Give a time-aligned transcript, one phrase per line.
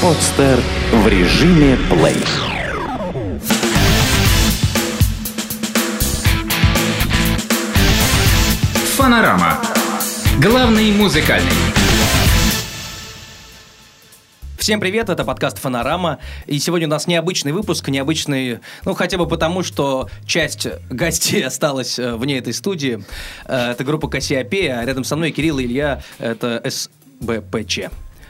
[0.00, 0.60] Подстер
[0.92, 2.14] в режиме плей.
[8.96, 9.58] Фанорама.
[10.40, 11.50] Главный музыкальный.
[14.56, 16.20] Всем привет, это подкаст «Фанорама».
[16.46, 21.98] И сегодня у нас необычный выпуск, необычный, ну, хотя бы потому, что часть гостей осталась
[21.98, 23.02] э, вне этой студии.
[23.46, 27.80] Э, Это группа «Кассиопея», а рядом со мной Кирилл и Илья, это СБПЧ.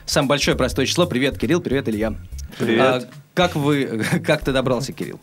[0.08, 1.06] Самое большое простое число.
[1.06, 2.14] Привет, Кирилл, привет, Илья.
[2.58, 2.80] Привет.
[2.80, 3.02] А,
[3.34, 5.20] как вы, как ты добрался, Кирилл?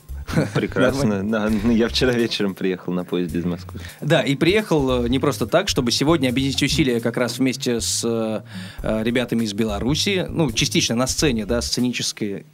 [0.53, 1.27] Прекрасно.
[1.27, 3.79] Да, ну, я вчера вечером приехал на поезде из Москвы.
[4.02, 8.03] Да, и приехал э, не просто так, чтобы сегодня объединить усилия как раз вместе с
[8.03, 8.41] э,
[8.84, 12.45] э, ребятами из Беларуси, ну, частично на сцене, да, сценической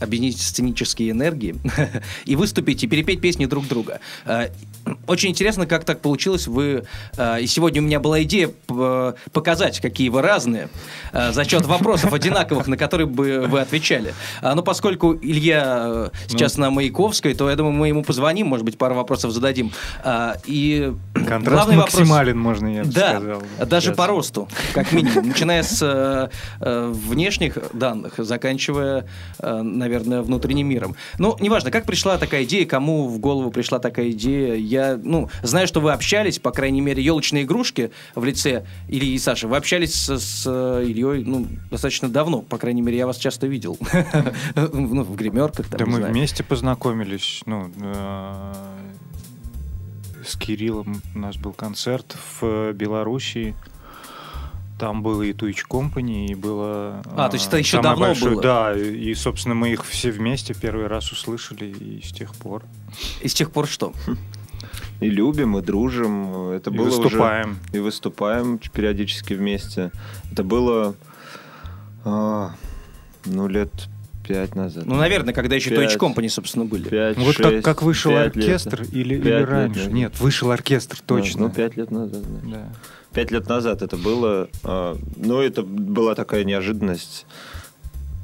[0.00, 1.56] объединить сценические энергии
[2.24, 4.00] и выступить и перепеть песни друг друга.
[4.24, 4.48] Э,
[5.06, 6.46] Очень интересно, как так получилось.
[6.46, 6.84] Вы
[7.16, 10.68] э, и сегодня у меня была идея п- показать, какие вы разные,
[11.12, 14.14] э, за счет вопросов одинаковых, на которые бы вы отвечали.
[14.42, 18.64] А, Но поскольку Илья э, сейчас на Маяковской, то я думаю, мы ему позвоним, может
[18.64, 19.70] быть, пару вопросов зададим.
[20.02, 23.42] А, И Контраст главный вопрос- максимален, можно я бы да, сказал.
[23.66, 23.96] даже Сейчас.
[23.96, 25.28] по росту, как минимум.
[25.28, 26.28] Начиная с э,
[26.60, 29.06] э, внешних данных, заканчивая,
[29.38, 30.96] э, наверное, внутренним миром.
[31.18, 34.54] Ну, неважно, как пришла такая идея, кому в голову пришла такая идея.
[34.54, 39.18] Я, ну, знаю, что вы общались, по крайней мере, елочные игрушки в лице Ильи и
[39.18, 39.48] Саши.
[39.48, 43.46] Вы общались с, с э, Ильей, ну, достаточно давно, по крайней мере, я вас часто
[43.46, 43.78] видел.
[44.72, 47.42] Ну, в гримерках, Да мы вместе познакомились.
[47.46, 48.54] Ну, э,
[50.24, 53.54] с Кириллом у нас был концерт в Белоруссии.
[54.80, 57.02] Там было и Twitch Company, и было...
[57.14, 58.42] А, то есть это э, еще самое давно большое- было?
[58.42, 62.62] Да, и, собственно, мы их все вместе первый раз услышали, и с тех пор.
[63.20, 63.92] И с тех пор что?
[65.00, 66.50] И любим, и дружим.
[66.50, 67.58] Это И было уже- выступаем.
[67.74, 69.92] И выступаем периодически вместе.
[70.32, 70.94] Это было,
[72.04, 72.54] а,
[73.26, 73.70] ну, лет
[74.30, 74.86] пять назад.
[74.86, 75.70] Ну, наверное, когда еще.
[75.74, 76.88] Twitch Company, собственно, были.
[76.88, 78.44] Пять, Ну, вот как, шесть, как вышел пять лет.
[78.48, 79.78] оркестр или, или лет раньше?
[79.80, 79.92] назад.
[79.94, 81.40] Нет, вышел оркестр, Ну, точно.
[81.42, 82.22] Ну, пять лет назад.
[82.44, 82.50] да.
[82.50, 82.72] Да.
[83.12, 84.48] Пять лет назад это было.
[84.62, 87.26] а, ну, это была такая неожиданность.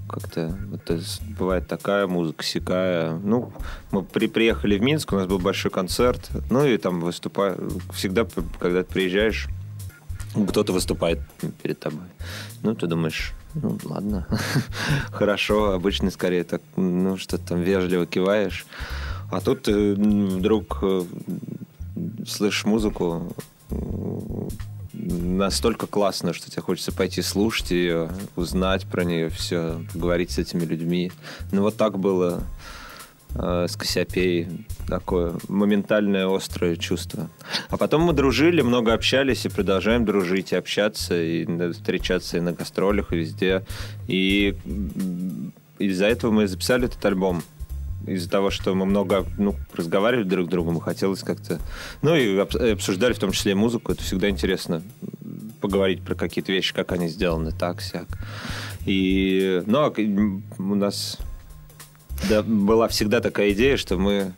[0.09, 1.01] Как-то вот,
[1.37, 3.13] бывает такая музыка, сякая.
[3.25, 3.53] Ну,
[3.91, 6.31] мы при, приехали в Минск, у нас был большой концерт.
[6.49, 7.73] Ну, и там выступаю.
[7.93, 8.25] Всегда,
[8.61, 9.49] когда ты приезжаешь,
[10.45, 11.21] кто-то выступает
[11.63, 12.07] перед тобой.
[12.63, 14.27] Ну, ты думаешь, ну, ладно,
[15.11, 15.73] хорошо.
[15.73, 18.67] Обычно скорее так, ну, что там вежливо киваешь.
[19.31, 21.05] А тут ты вдруг э,
[22.27, 23.35] слышишь музыку,
[24.93, 30.65] настолько классно, что тебе хочется пойти слушать ее, узнать про нее все, поговорить с этими
[30.65, 31.13] людьми.
[31.53, 32.43] Ну, вот так было
[33.39, 34.67] э, с Кассиопеей.
[34.89, 37.29] Такое моментальное острое чувство.
[37.71, 42.53] А потом мы дружили, много общались и продолжаем дружить, и общаться, и встречаться и на
[42.53, 43.65] гастролях, и везде.
[44.07, 44.55] И
[45.79, 47.43] из-за этого мы записали этот альбом.
[48.07, 51.59] Из-за того, что мы много ну, разговаривали друг с другом, хотелось как-то...
[52.03, 53.93] Ну, и обс- и обсуждали в том числе музыку.
[53.93, 54.83] Это всегда интересно
[55.61, 58.07] поговорить про какие-то вещи, как они сделаны, так, сяк.
[58.85, 59.63] И...
[59.67, 59.93] Ну, а
[60.59, 61.19] у нас
[62.29, 64.33] да, была всегда такая идея, что мы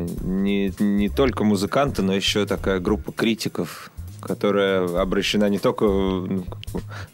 [0.00, 3.90] не, не только музыканты, но еще такая группа критиков,
[4.20, 6.44] которая обращена не только ну,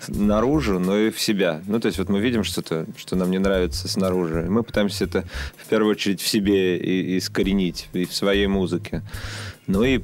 [0.09, 1.60] наружу, но и в себя.
[1.66, 5.04] Ну, то есть вот мы видим что-то, что нам не нравится снаружи, и мы пытаемся
[5.04, 5.25] это
[5.56, 9.03] в первую очередь в себе искоренить, и в своей музыке.
[9.70, 10.00] Ну и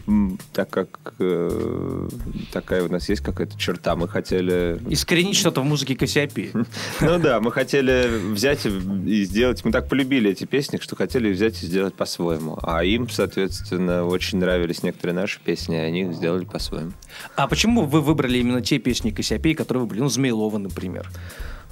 [0.52, 2.08] так как э,
[2.52, 6.52] такая у нас есть какая-то черта, мы хотели Искоренить что-то в музыке Кассиопеи.
[7.00, 9.64] ну да, мы хотели взять и сделать...
[9.64, 12.58] Мы так полюбили эти песни, что хотели взять и сделать по-своему.
[12.62, 16.92] А им, соответственно, очень нравились некоторые наши песни, и они их сделали по-своему.
[17.34, 20.00] А почему вы выбрали именно те песни Кассиопеи, которые вы были?
[20.00, 21.10] Ну, Змеилова, например.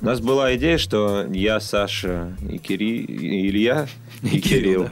[0.00, 2.98] У нас была идея, что я, Саша и, Кири...
[3.04, 3.86] и Илья,
[4.22, 4.88] и, И Кирилл, Кирилл,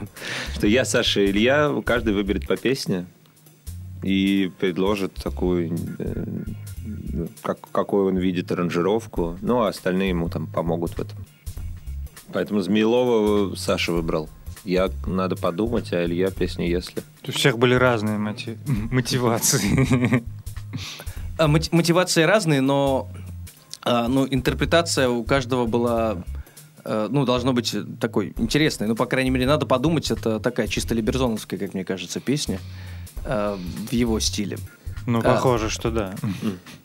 [0.55, 3.05] что я, Саша и Илья, каждый выберет по песне
[4.01, 6.25] и предложит такую, э,
[7.41, 11.17] как, какую он видит аранжировку, ну, а остальные ему там помогут в этом.
[12.33, 14.29] Поэтому Змеилова Саша выбрал.
[14.65, 17.03] Я надо подумать, а Илья песни «Если».
[17.27, 18.57] У всех были разные моти-
[18.91, 20.23] мотивации.
[21.37, 23.09] А, мот- Мотивации разные, но
[23.85, 26.23] а, ну, интерпретация у каждого была
[26.85, 28.87] э, ну, должно быть такой интересной.
[28.87, 32.59] Ну, по крайней мере, надо подумать, это такая чисто либерзоновская, как мне кажется, песня
[33.25, 33.57] э,
[33.89, 34.57] в его стиле.
[35.05, 35.21] Ну, А.
[35.21, 36.15] похоже, что да.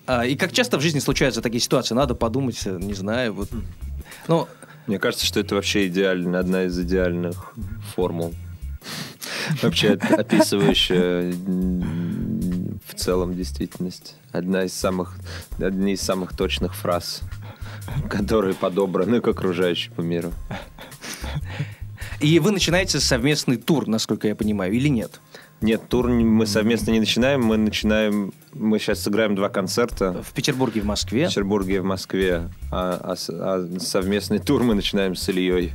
[0.06, 1.94] А, и как часто в жизни случаются такие ситуации?
[1.94, 3.48] Надо подумать, э, не знаю, вот.
[4.26, 4.48] Ну,
[4.86, 7.52] Мне кажется, что это вообще идеально, одна из идеальных
[7.94, 8.34] формул.
[9.62, 11.32] Вообще оп- описывающая
[12.86, 14.14] в целом действительность.
[14.32, 15.16] Одна из самых,
[15.58, 17.22] одни из самых точных фраз
[18.08, 20.32] которые подобраны к окружающему миру.
[22.20, 25.20] И вы начинаете совместный тур, насколько я понимаю, или нет?
[25.60, 27.42] Нет, тур мы совместно не начинаем.
[27.42, 28.32] Мы начинаем...
[28.52, 30.22] Мы сейчас сыграем два концерта.
[30.22, 31.26] В Петербурге, в В Москве.
[31.26, 32.48] Петербурге и в Москве.
[32.70, 35.72] А, а а совместный тур мы начинаем с Ильей.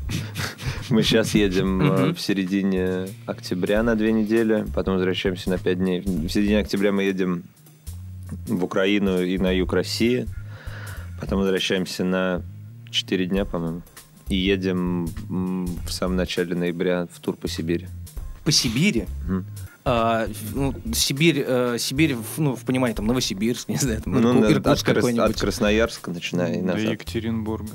[0.89, 6.01] Мы сейчас едем э, в середине октября на две недели, потом возвращаемся на пять дней.
[6.01, 7.44] В середине октября мы едем
[8.47, 10.27] в Украину и на юг России.
[11.19, 12.41] Потом возвращаемся на
[12.89, 13.81] четыре дня, по-моему.
[14.30, 17.88] И едем в самом начале ноября в тур по Сибири.
[18.44, 19.06] По Сибири.
[19.25, 19.45] Мгм.
[19.85, 24.19] А, ну, Сибирь, э, Сибирь, в- ну, в понимании, там, Новосибирск, не знаю, там, Ну,
[24.19, 25.30] Ирку- на- от, Иркутск Крас- какой-нибудь.
[25.35, 26.91] от Красноярска начиная и До назад.
[26.91, 27.69] Екатеринбурга.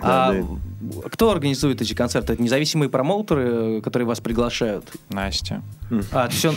[0.00, 2.34] А Да, кто организует эти концерты?
[2.34, 4.84] Это независимые промоутеры, которые вас приглашают?
[5.08, 5.60] Настя.
[6.12, 6.54] А, все,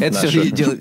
[0.00, 0.26] это Наша.
[0.26, 0.80] все делает,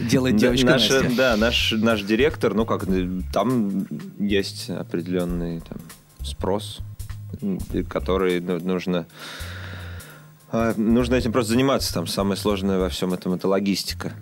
[0.00, 1.16] делает Да, девочка наша- Настя.
[1.16, 2.86] Да, наш, наш директор, ну как,
[3.34, 3.86] там
[4.18, 5.76] есть определенный там,
[6.24, 6.78] спрос,
[7.90, 9.06] который ну, нужно...
[10.56, 11.92] а, Нужно этим просто заниматься.
[11.92, 14.12] Там самое сложное во всем этом это логистика.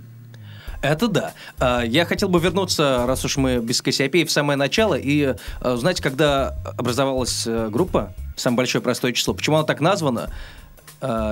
[0.82, 1.32] Это да.
[1.58, 4.94] А, Я хотел бы вернуться, раз уж мы без Кассиопеи, в самое начало.
[4.94, 10.30] И э, узнать, когда образовалась э, группа, самое большое простое число, почему она так названа.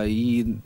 [0.06, 0.58] И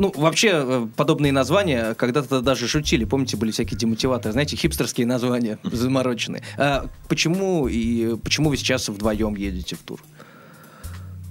[0.00, 3.04] ну, вообще, э, подобные названия когда-то даже шутили.
[3.04, 6.42] Помните, были всякие демотиваторы, знаете, хипстерские названия замороченные.
[6.56, 10.00] А почему и почему вы сейчас вдвоем едете в тур?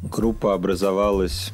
[0.04, 1.52] Группа образовалась...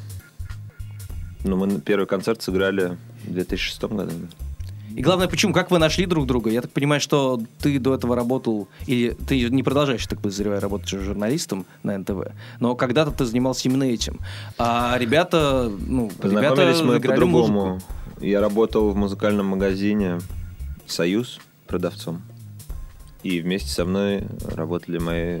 [1.46, 4.12] Ну, мы первый концерт сыграли в 2006 году.
[4.96, 5.52] И главное, почему?
[5.52, 6.50] Как вы нашли друг друга?
[6.50, 10.88] Я так понимаю, что ты до этого работал, или ты не продолжаешь, так подозреваю, работать
[10.88, 14.18] журналистом на НТВ, но когда-то ты занимался именно этим.
[14.56, 17.66] А ребята, ну, Познакомились ребята мы по-другому.
[17.66, 17.82] музыку.
[18.20, 20.18] Я работал в музыкальном магазине
[20.86, 22.22] «Союз» продавцом.
[23.22, 25.40] И вместе со мной работали мои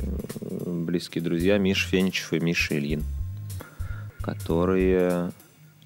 [0.66, 3.04] близкие друзья Миша Феничев и Миша Ильин,
[4.20, 5.30] которые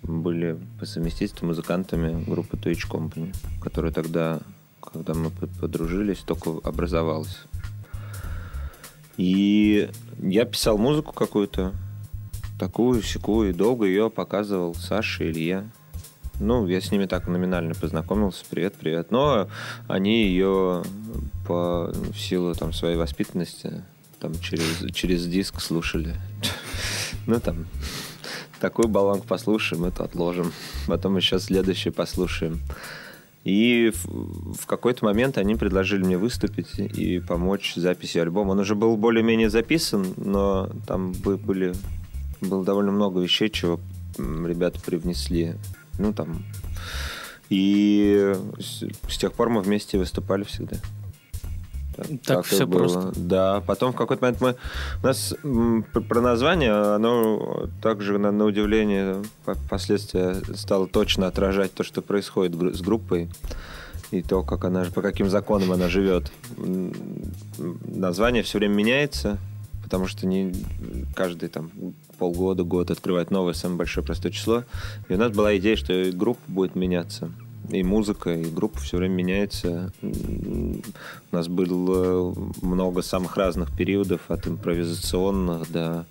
[0.02, 4.40] были по совместительству музыкантами группы Twitch Company, которая тогда,
[4.80, 7.42] когда мы под- подружились, только образовалась.
[9.16, 11.74] И я писал музыку какую-то,
[12.58, 15.70] такую, секую, и долго ее показывал Саше и Илье.
[16.38, 18.44] Ну, я с ними так номинально познакомился.
[18.48, 19.10] Привет, привет.
[19.10, 19.48] Но
[19.88, 20.82] они ее
[21.46, 23.82] по в силу там своей воспитанности
[24.20, 26.14] там через, через диск слушали.
[27.26, 27.66] Ну, там,
[28.60, 30.52] такую баланку послушаем, это отложим.
[30.86, 32.60] Потом еще следующее послушаем.
[33.44, 38.50] И в, в какой-то момент они предложили мне выступить и помочь с записью альбома.
[38.50, 41.72] Он уже был более-менее записан, но там бы- были,
[42.40, 43.80] было довольно много вещей, чего
[44.18, 45.54] ребята привнесли.
[45.98, 46.44] Ну, там...
[47.48, 50.76] И с, с тех пор мы вместе выступали всегда.
[52.24, 52.78] Так и всё было.
[52.78, 53.12] просто.
[53.16, 54.56] Да, потом в какой-то момент мы...
[55.02, 55.34] У нас
[56.08, 62.54] про название, оно также, на, на удивление, по- впоследствии стало точно отражать то, что происходит
[62.76, 63.28] с группой.
[64.10, 66.32] И то, как она, по каким законам она живет.
[67.58, 69.38] Название все время меняется,
[69.84, 70.52] потому что не
[71.14, 71.70] каждый там
[72.18, 74.64] полгода, год открывает новое, самое большое простое число.
[75.08, 77.30] И у нас была идея, что и группа будет меняться.
[77.68, 79.92] И музыка, и группа все время меняется.
[80.02, 80.82] У
[81.30, 86.06] нас было много самых разных периодов, от импровизационных до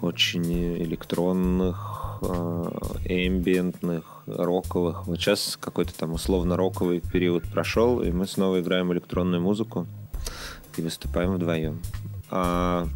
[0.00, 0.50] очень
[0.82, 2.70] электронных, э,
[3.04, 5.06] эмбиентных, роковых.
[5.06, 9.86] Вот сейчас какой-то там условно-роковый период прошел, и мы снова играем электронную музыку
[10.76, 11.80] и выступаем вдвоем.
[12.30, 12.86] А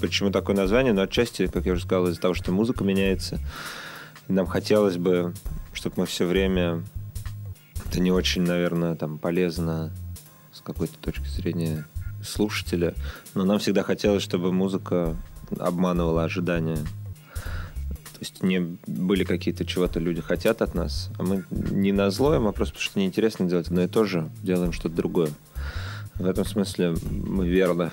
[0.00, 0.92] почему такое название?
[0.92, 3.38] Ну, отчасти, как я уже сказал, из-за того, что музыка меняется.
[4.32, 5.34] Нам хотелось бы,
[5.74, 6.82] чтобы мы все время...
[7.84, 9.92] Это не очень, наверное, там полезно
[10.54, 11.84] с какой-то точки зрения
[12.24, 12.94] слушателя,
[13.34, 15.14] но нам всегда хотелось, чтобы музыка
[15.58, 16.76] обманывала ожидания.
[16.76, 22.32] То есть не были какие-то чего-то люди хотят от нас, а мы не на зло
[22.32, 25.28] а просто потому что неинтересно делать одно и то же, делаем что-то другое.
[26.14, 27.92] В этом смысле мы верно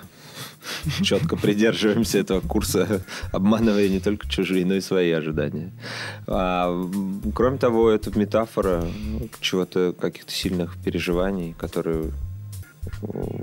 [1.03, 5.71] четко придерживаемся этого курса, обманывая не только чужие, но и свои ожидания.
[6.27, 6.89] А,
[7.33, 8.85] кроме того, это метафора
[9.41, 12.11] чего-то, каких-то сильных переживаний, которые
[13.01, 13.39] о,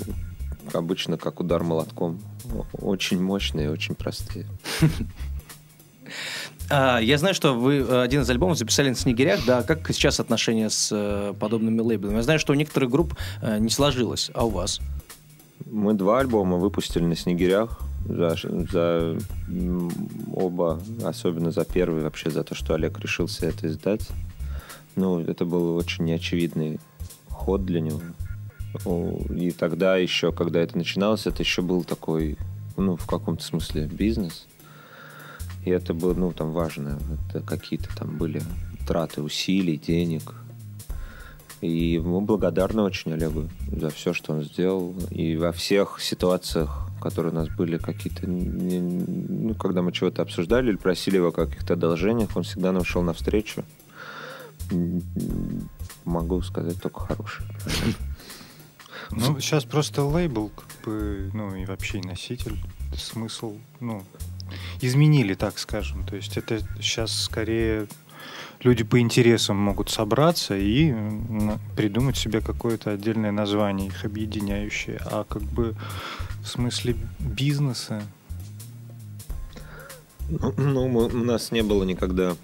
[0.73, 2.21] обычно как удар молотком.
[2.73, 4.47] Очень мощные, очень простые.
[6.69, 10.19] А, я знаю, что вы э, один из альбомов записали на «Снегирях», да, как сейчас
[10.19, 12.17] отношения с э, подобными лейблами?
[12.17, 14.81] Я знаю, что у некоторых групп э, не сложилось, а у вас?
[15.65, 17.81] Мы два альбома выпустили на «Снегирях».
[18.09, 18.37] За,
[18.71, 19.19] за
[20.33, 24.09] оба, особенно за первый, вообще за то, что Олег решился это издать.
[24.95, 26.79] Ну, это был очень неочевидный
[27.29, 28.01] ход для него.
[29.35, 32.39] И тогда еще, когда это начиналось, это еще был такой,
[32.77, 34.47] ну, в каком-то смысле бизнес.
[35.65, 37.01] И это было, ну, там важно.
[37.29, 38.41] Это какие-то там были
[38.87, 40.35] траты усилий, денег.
[41.61, 44.95] И мы благодарны очень Олегу за все, что он сделал.
[45.11, 48.27] И во всех ситуациях, которые у нас были какие-то...
[48.27, 53.03] Ну, когда мы чего-то обсуждали или просили его о каких-то одолжениях, он всегда нам шел
[53.03, 53.65] навстречу.
[56.05, 57.49] Могу сказать только хорошее.
[59.11, 62.59] Ну, сейчас просто лейбл, как бы, ну, и вообще носитель,
[62.97, 64.03] смысл, ну,
[64.81, 66.05] изменили, так скажем.
[66.05, 67.87] То есть это сейчас скорее
[68.63, 70.95] люди по интересам могут собраться и
[71.77, 75.01] придумать себе какое-то отдельное название, их объединяющее.
[75.07, 75.75] А как бы
[76.43, 78.03] в смысле бизнеса,
[80.29, 82.37] Ну, ну, у нас не было никогда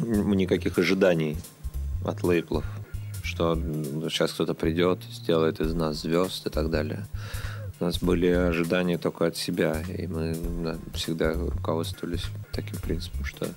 [0.00, 1.36] никаких ожиданий
[2.04, 2.64] от лейблов,
[3.22, 3.54] что
[4.08, 7.06] сейчас кто-то придет, сделает из нас звезд и так далее.
[7.78, 13.48] У нас были ожидания только от себя, и мы да, всегда руководствовались таким принципом, что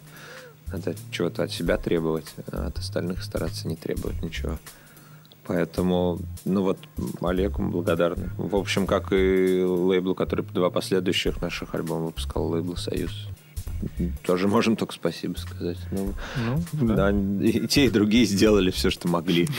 [0.73, 4.57] надо чего-то от себя требовать, а от остальных стараться не требовать ничего.
[5.45, 6.79] Поэтому, ну вот,
[7.21, 8.29] Олегу благодарны.
[8.37, 13.27] В общем, как и лейблу, который два последующих наших альбома выпускал, лейбл «Союз».
[14.25, 15.77] Тоже можем только спасибо сказать.
[15.91, 16.13] Ну,
[16.73, 19.49] ну, да, и те, и другие сделали все, что могли.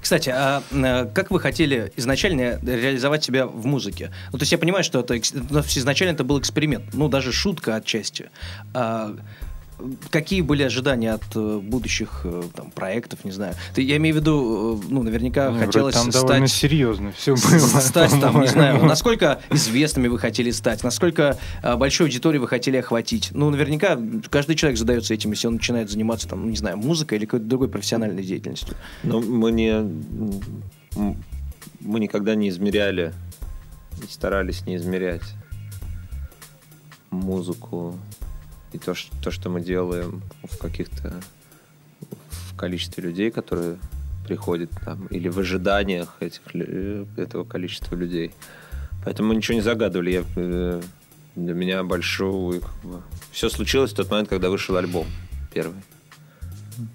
[0.00, 4.12] Кстати, а э, как вы хотели изначально реализовать себя в музыке?
[4.32, 5.14] Ну, то есть я понимаю, что это
[5.50, 8.30] ну, изначально это был эксперимент, ну, даже шутка отчасти.
[8.74, 9.16] А,
[10.10, 13.54] какие были ожидания от э, будущих э, там, проектов, не знаю?
[13.74, 16.58] Ты, я имею в виду, э, ну, наверняка Ну, хотелось там довольно стать...
[16.58, 17.80] серьезно все было.
[17.80, 21.38] Стать там, не знаю, насколько известными вы хотели стать, насколько
[21.76, 23.30] большой аудиторией вы хотели охватить.
[23.32, 23.98] Ну, наверняка
[24.30, 27.46] каждый человек задается этим, если он начинает заниматься, там, ну, не знаю, музыкой или какой-то
[27.46, 28.76] другой профессиональной деятельностью.
[29.02, 29.78] Но мы не...
[31.80, 33.12] Мы никогда не измеряли,
[34.02, 35.22] и старались не измерять
[37.10, 37.96] музыку
[38.72, 41.20] и то, что, то, что мы делаем в каких-то
[42.30, 43.78] в количестве людей, которые
[44.26, 48.32] приходят там, или в ожиданиях этих, лю- этого количества людей.
[49.04, 50.10] Поэтому мы ничего не загадывали.
[50.10, 50.82] Я, э,
[51.34, 52.60] для меня большой...
[53.32, 55.06] Все случилось в тот момент, когда вышел альбом
[55.52, 55.80] первый.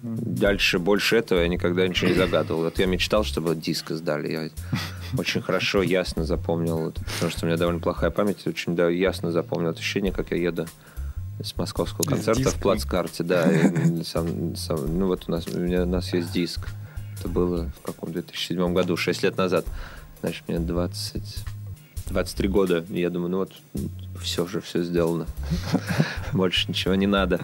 [0.02, 2.62] Дальше больше этого я никогда ничего не загадывал.
[2.62, 4.32] Вот я мечтал, чтобы диск издали.
[4.32, 4.50] Я
[5.18, 9.70] очень хорошо, ясно запомнил, потому что у меня довольно плохая память, очень да, ясно запомнил
[9.70, 10.68] ощущение, как я еду
[11.44, 13.50] с московского концерта в плацкарте, да.
[14.06, 16.68] сам- сам- ну вот у нас, у, меня, у нас есть диск.
[17.20, 19.66] Это было в каком 2007 году, 6 лет назад.
[20.22, 21.22] Значит, мне 20,
[22.08, 22.86] 23 года.
[22.90, 23.52] И я думаю, ну вот,
[24.22, 25.28] все же, все сделано.
[26.34, 27.42] Больше ничего не надо.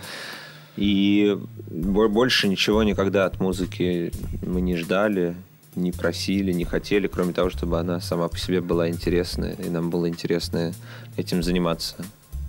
[0.78, 1.38] И
[1.70, 5.36] бо- больше ничего никогда от музыки мы не ждали,
[5.76, 9.90] не просили, не хотели, кроме того, чтобы она сама по себе была интересная, и нам
[9.90, 10.74] было интересно
[11.18, 11.96] этим заниматься.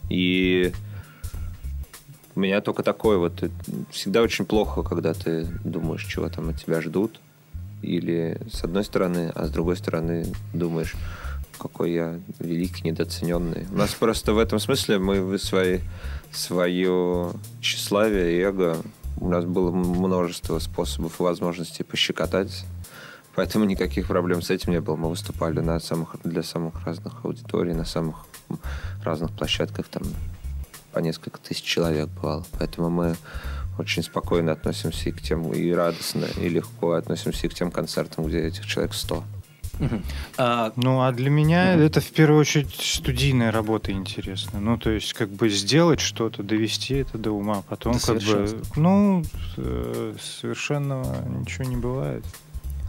[0.08, 0.72] И
[2.34, 3.42] у меня только такое вот.
[3.42, 3.50] э,
[3.90, 7.20] Всегда очень плохо, когда ты думаешь, чего там от тебя ждут.
[7.82, 10.94] Или с одной стороны, а с другой стороны думаешь,
[11.58, 13.66] какой я великий, недооцененный.
[13.70, 15.80] У нас просто в этом смысле мы свои,
[16.32, 18.76] свое тщеславие эго,
[19.18, 22.64] у нас было множество способов и возможностей пощекотать.
[23.34, 24.96] Поэтому никаких проблем с этим не было.
[24.96, 28.26] Мы выступали на самых, для самых разных аудиторий, на самых
[29.04, 29.86] разных площадках.
[29.88, 30.02] Там
[30.92, 32.44] по несколько тысяч человек бывало.
[32.58, 33.16] Поэтому мы
[33.78, 38.26] очень спокойно относимся и к тем, и радостно, и легко относимся и к тем концертам,
[38.26, 39.24] где этих человек 100.
[39.78, 40.04] Мгм.
[40.36, 44.60] А, Ну, а для меня это в первую очередь студийная работа интересна.
[44.60, 47.62] Ну, то есть, как бы сделать что-то, довести это до ума.
[47.68, 49.24] Потом, До как бы, ну,
[49.56, 52.24] э, совершенного ничего не бывает.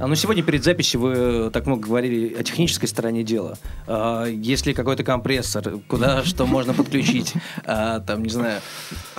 [0.01, 3.59] А ну сегодня перед записью вы э, так много говорили о технической стороне дела.
[3.85, 7.35] А, Есть ли какой-то компрессор, куда что можно подключить?
[7.65, 8.61] А, Там, не знаю,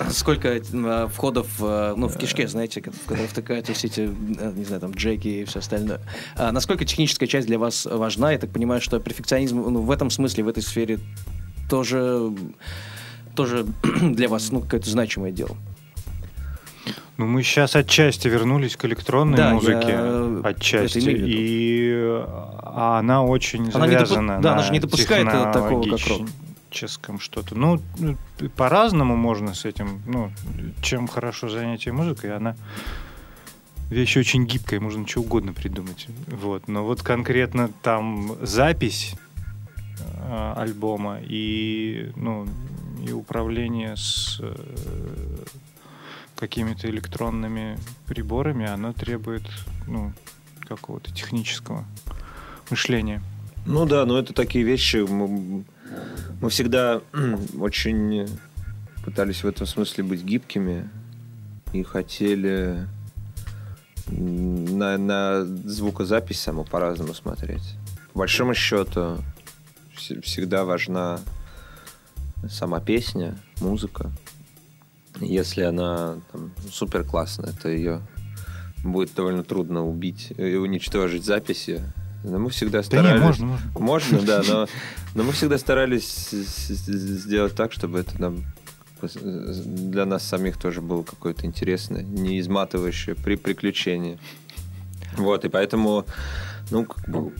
[0.09, 4.51] сколько а, входов э, ну, в кишке, знаете, ко- в которые втыкаются все эти, э,
[4.53, 6.01] не знаю, там, джеки и все остальное.
[6.37, 8.33] Насколько техническая часть для вас важна?
[8.33, 10.99] Я так понимаю, что перфекционизм ну, в этом смысле, в этой сфере
[11.69, 12.33] тоже,
[13.37, 13.65] тоже
[14.01, 15.55] для вас ну, какое-то значимое дело.
[17.17, 19.87] Ну, мы сейчас отчасти вернулись к электронной Да, музыке.
[19.89, 20.99] я Отчасти.
[21.09, 25.83] И а она очень Она не допу- завязана да, на она же не допускает, такого,
[25.83, 25.99] как рок.
[25.99, 27.55] технологическом что-то.
[27.55, 28.17] Ну, ну,
[28.55, 30.01] по-разному можно с этим.
[30.07, 30.31] Ну,
[30.81, 32.55] чем хорошо занятие музыкой, она
[33.91, 36.07] вещь очень гибкая, можно что угодно придумать.
[36.27, 36.67] Вот.
[36.67, 39.13] Но вот конкретно там запись
[39.99, 42.47] э, альбома и, ну,
[43.07, 44.55] и управление с э,
[46.35, 49.43] какими-то электронными приборами, оно требует
[49.87, 50.13] ну,
[50.67, 51.85] какого-то технического
[52.69, 53.21] мышления.
[53.65, 54.97] Ну да, но это такие вещи.
[54.97, 55.63] Мы,
[56.41, 57.01] мы всегда
[57.59, 58.27] очень
[59.05, 60.89] пытались в этом смысле быть гибкими
[61.71, 62.87] и хотели
[64.07, 67.75] на, на звукозапись саму по-разному смотреть.
[68.13, 69.17] По большому счету
[69.95, 71.19] всегда важна
[72.49, 74.11] сама песня, музыка.
[75.19, 78.01] Если она там, супер классная, то ее
[78.83, 81.81] будет довольно трудно убить и уничтожить записи.
[82.23, 83.11] Но мы всегда старались...
[83.11, 83.79] Да не, можно, можно.
[83.79, 84.67] Можно, да, но,
[85.15, 88.43] но мы всегда старались сделать так, чтобы это нам
[89.11, 94.17] для нас самих тоже было какое-то интересное, не изматывающее при приключении.
[95.17, 96.05] Вот, и поэтому,
[96.71, 97.33] ну, бы,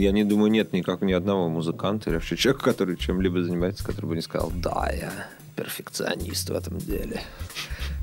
[0.00, 4.06] я не думаю, нет никак ни одного музыканта или вообще человека, который чем-либо занимается, который
[4.06, 5.12] бы не сказал, да, я
[5.56, 7.22] перфекционист в этом деле.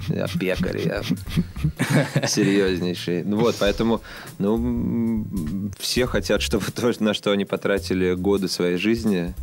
[0.09, 1.01] Я пекарь, я
[2.27, 3.23] серьезнейший.
[3.23, 4.01] Ну вот, поэтому,
[4.39, 9.33] ну, все хотят, чтобы то, на что они потратили годы своей жизни,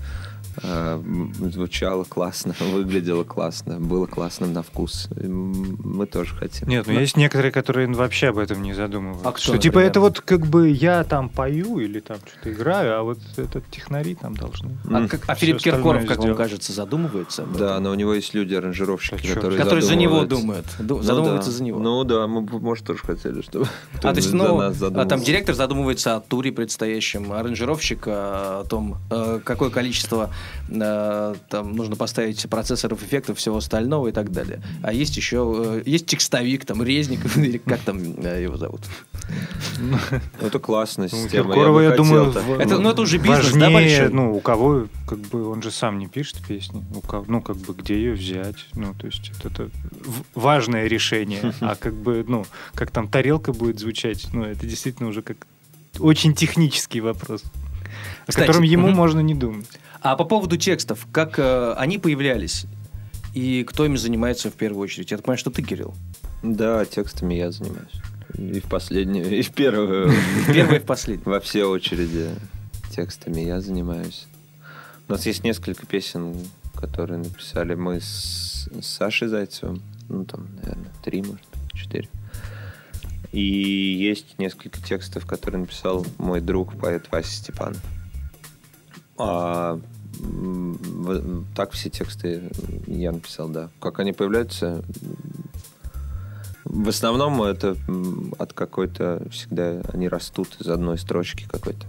[0.63, 5.09] звучало классно, выглядело классно, было классно на вкус.
[5.17, 6.69] Мы тоже хотим.
[6.69, 7.01] Нет, ну Но...
[7.01, 9.29] есть некоторые, которые вообще об этом не задумываются.
[9.29, 12.99] А кто, что типа это вот как бы я там пою или там что-то играю,
[12.99, 14.77] а вот этот технари там должны.
[14.91, 17.47] А, как, а Филипп Киркоров, как вам кажется, задумывается?
[17.59, 20.67] Да, но у него есть люди, аранжировщики, а которые, которые за него думают.
[20.79, 21.57] Ну, задумываются да.
[21.57, 21.79] за него.
[21.79, 23.67] Ну да, мы, может, тоже хотели, чтобы
[24.03, 29.41] а, то есть, ну, а там директор задумывается о туре предстоящем, аранжировщик о том, э,
[29.45, 30.31] какое количество
[30.73, 34.63] Э, там нужно поставить процессоров, эффектов, всего остального и так далее.
[34.83, 38.83] А есть еще, э, есть текстовик, там, резник, или как там э, его зовут.
[39.81, 39.99] Ну,
[40.41, 41.49] это классная система.
[41.55, 44.11] Киркорова, я, думаю, это, ну, это уже бизнес, да, большой?
[44.11, 47.57] ну, у кого, как бы, он же сам не пишет песни, у кого, ну, как
[47.57, 49.71] бы, где ее взять, ну, то есть, это, это
[50.35, 55.23] важное решение, а как бы, ну, как там тарелка будет звучать, ну, это действительно уже
[55.23, 55.47] как
[55.99, 57.43] очень технический вопрос,
[58.27, 59.67] о котором ему можно не думать.
[60.03, 62.67] А по поводу текстов, как э, они появлялись
[63.35, 65.11] и кто ими занимается в первую очередь?
[65.11, 65.95] Я так понимаю, что ты, Кирилл.
[66.43, 67.93] Да, текстами я занимаюсь.
[68.39, 70.11] И в последнюю, и в первую.
[70.11, 71.29] В первую, и в последнюю.
[71.29, 72.31] Во все очереди
[72.91, 74.27] текстами я занимаюсь.
[75.09, 76.35] У нас есть несколько песен,
[76.75, 79.83] которые написали мы с, с Сашей Зайцевым.
[80.09, 82.09] Ну, там, наверное, три, может быть, четыре.
[83.33, 87.83] И есть несколько текстов, которые написал мой друг, поэт Вася Степанов.
[89.23, 89.81] А,
[91.55, 92.51] так все тексты
[92.87, 93.71] я написал, да.
[93.81, 94.83] Как они появляются,
[96.65, 97.77] в основном это
[98.39, 101.87] от какой-то всегда они растут из одной строчки какой-то,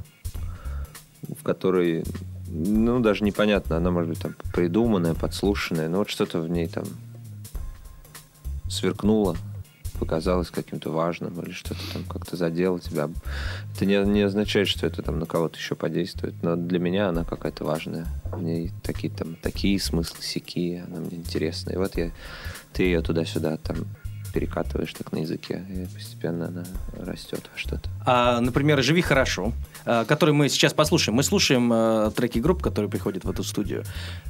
[1.40, 2.04] в которой,
[2.48, 6.86] ну, даже непонятно, она может быть там придуманная, подслушанная, но вот что-то в ней там
[8.70, 9.36] сверкнуло,
[10.02, 13.08] показалось каким-то важным или что-то там как-то задело тебя.
[13.76, 17.24] Это не, не означает, что это там на кого-то еще подействует, но для меня она
[17.24, 18.08] какая-то важная.
[18.32, 21.70] В ней такие там такие смыслы, сякие, она мне интересна.
[21.70, 22.12] И вот я,
[22.74, 23.86] ты ее туда-сюда там
[24.32, 26.66] перекатываешь так на языке, и постепенно она
[26.98, 27.90] растет во что-то.
[28.06, 29.54] А, например, «Живи хорошо»,
[29.86, 31.16] а, который мы сейчас послушаем.
[31.16, 33.84] Мы слушаем а, треки групп, которые приходят в эту студию.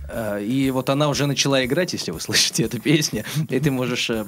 [0.10, 4.10] А, и вот она уже начала играть, если вы слышите эту песню, и ты можешь
[4.10, 4.26] а,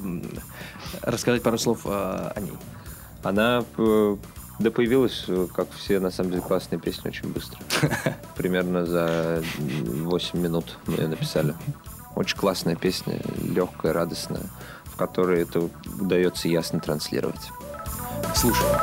[1.02, 2.52] рассказать пару слов а, о ней.
[3.22, 4.16] Она э,
[4.58, 7.58] да появилась, как все, на самом деле, классные песни очень быстро.
[8.36, 11.54] Примерно за 8 минут мы ее написали.
[12.14, 14.42] Очень классная песня, легкая, радостная
[14.94, 15.68] в которой это
[16.00, 17.50] удается ясно транслировать.
[18.34, 18.78] Слушаем.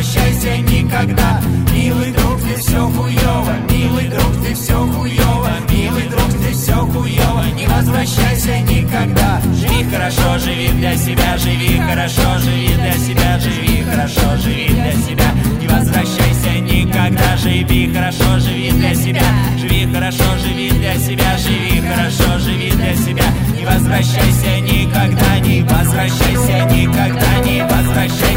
[0.00, 1.40] Возвращайся никогда.
[1.74, 7.44] Милый друг, ты все хуево Милый друг, ты все хуево Милый друг, ты все хуево
[7.54, 9.40] Не возвращайся никогда.
[9.54, 15.30] Живи хорошо, живи для себя Живи хорошо, живи для себя Живи хорошо, живи для себя.
[15.60, 17.36] Не возвращайся никогда.
[17.36, 19.22] Живи хорошо, живи для себя.
[19.58, 23.24] Живи хорошо, живи для себя Живи хорошо, живи для себя.
[23.60, 28.29] Не возвращайся никогда Не возвращайся никогда Не возвращайся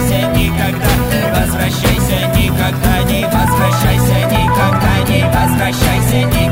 [1.64, 6.43] возвращайся никогда Не возвращайся никогда Не возвращайся никогда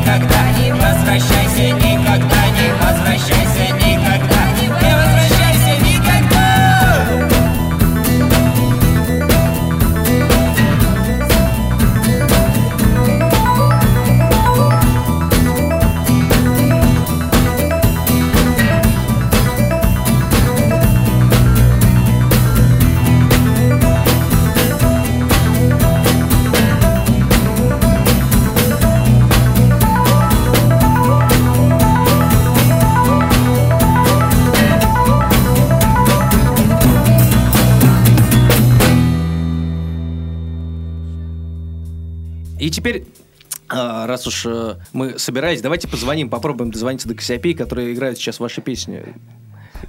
[44.11, 48.61] раз уж э, мы собирались, давайте позвоним, попробуем дозвониться до Кассиопеи, которые играют сейчас ваши
[48.61, 49.03] песни.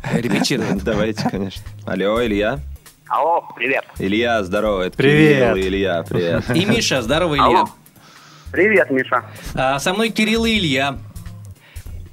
[0.05, 0.83] э, Репетируют.
[0.85, 1.63] Давайте, конечно.
[1.85, 2.61] Алло, Илья?
[3.09, 3.85] Алло, привет.
[3.99, 4.83] Илья, здорово.
[4.85, 5.53] Это Привет.
[5.55, 6.45] Кирилл и Илья, привет.
[6.55, 7.45] И Миша, здорово, Илья.
[7.45, 7.69] Алло.
[8.53, 9.25] Привет, Миша.
[9.55, 10.97] А, со мной Кирилл и Илья.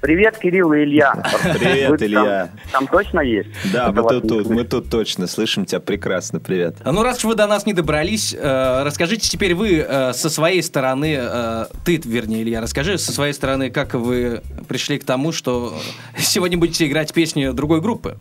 [0.00, 1.12] Привет, Кирилл и Илья.
[1.58, 2.50] Привет, Вы Илья.
[2.72, 3.50] Там, точно есть?
[3.70, 6.40] Да, мы Это тут, тут, мы тут точно слышим тебя прекрасно.
[6.40, 6.76] Привет.
[6.84, 10.30] А Ну, раз уж вы до нас не добрались, э, расскажите теперь вы э, со
[10.30, 15.32] своей стороны, э, ты, вернее, Илья, расскажи со своей стороны, как вы пришли к тому,
[15.32, 15.74] что
[16.16, 18.16] сегодня будете играть песни другой группы.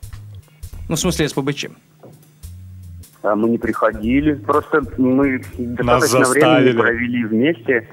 [0.90, 1.68] Ну, в смысле, СПБЧ.
[3.22, 6.72] А Мы не приходили, просто мы Нас достаточно заставили.
[6.72, 7.88] времени провели вместе.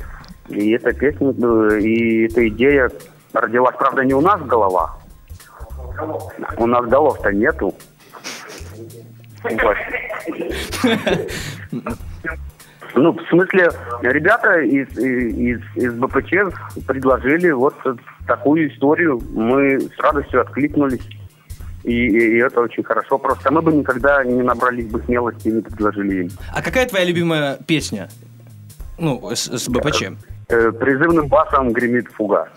[0.48, 2.90] И эта песня, э, и эта идея
[3.40, 4.98] родилась, правда, не у нас в головах.
[6.58, 7.74] У нас голов-то нету.
[9.42, 9.76] Вот.
[12.94, 13.70] Ну, в смысле,
[14.02, 17.74] ребята из, из, из БПЧ предложили вот
[18.26, 19.20] такую историю.
[19.32, 21.06] Мы с радостью откликнулись.
[21.84, 23.18] И, и это очень хорошо.
[23.18, 26.30] Просто мы бы никогда не набрались бы смелости и не предложили им.
[26.52, 28.08] А какая твоя любимая песня?
[28.98, 30.04] Ну, с, с БПЧ.
[30.48, 32.48] Э, призывным басом гремит фуга.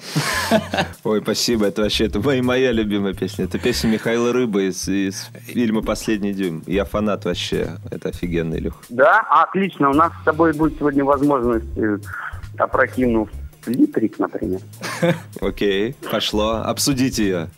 [1.04, 3.45] Ой, спасибо, это вообще это моя, моя любимая песня.
[3.45, 6.62] Это песня Михаила Рыбы из, из фильма «Последний дюйм».
[6.67, 8.75] Я фанат вообще, это офигенно, Илюх.
[8.89, 9.89] Да, отлично.
[9.89, 11.97] У нас с тобой будет сегодня возможность, э,
[12.60, 13.30] опрокинув
[13.65, 14.62] литрик, например.
[15.41, 17.49] Окей, пошло, обсудите ее.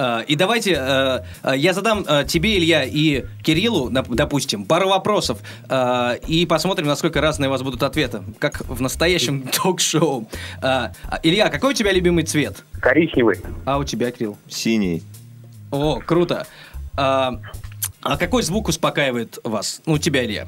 [0.00, 5.40] А, И давайте, э, э, я задам э, тебе, Илья, и Кириллу, допустим, пару вопросов,
[5.68, 10.26] э, и посмотрим, насколько разные у вас будут ответы, как в настоящем ток-шоу.
[11.22, 12.64] Илья, какой у тебя любимый цвет?
[12.80, 13.40] Коричневый.
[13.66, 14.38] А у тебя, Кирилл?
[14.48, 15.02] Синий.
[15.70, 16.46] О, круто.
[16.96, 17.34] А,
[18.18, 19.82] какой звук успокаивает вас?
[19.84, 20.46] Ну, у тебя, Илья.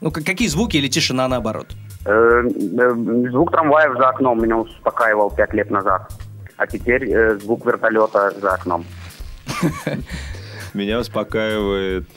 [0.00, 1.66] Ну, какие звуки или тишина наоборот?
[2.06, 2.94] Э, э,
[3.30, 6.10] звук трамваев за окном меня успокаивал пять лет назад.
[6.56, 8.84] А теперь э, звук вертолета за окном.
[10.74, 12.08] Меня успокаивает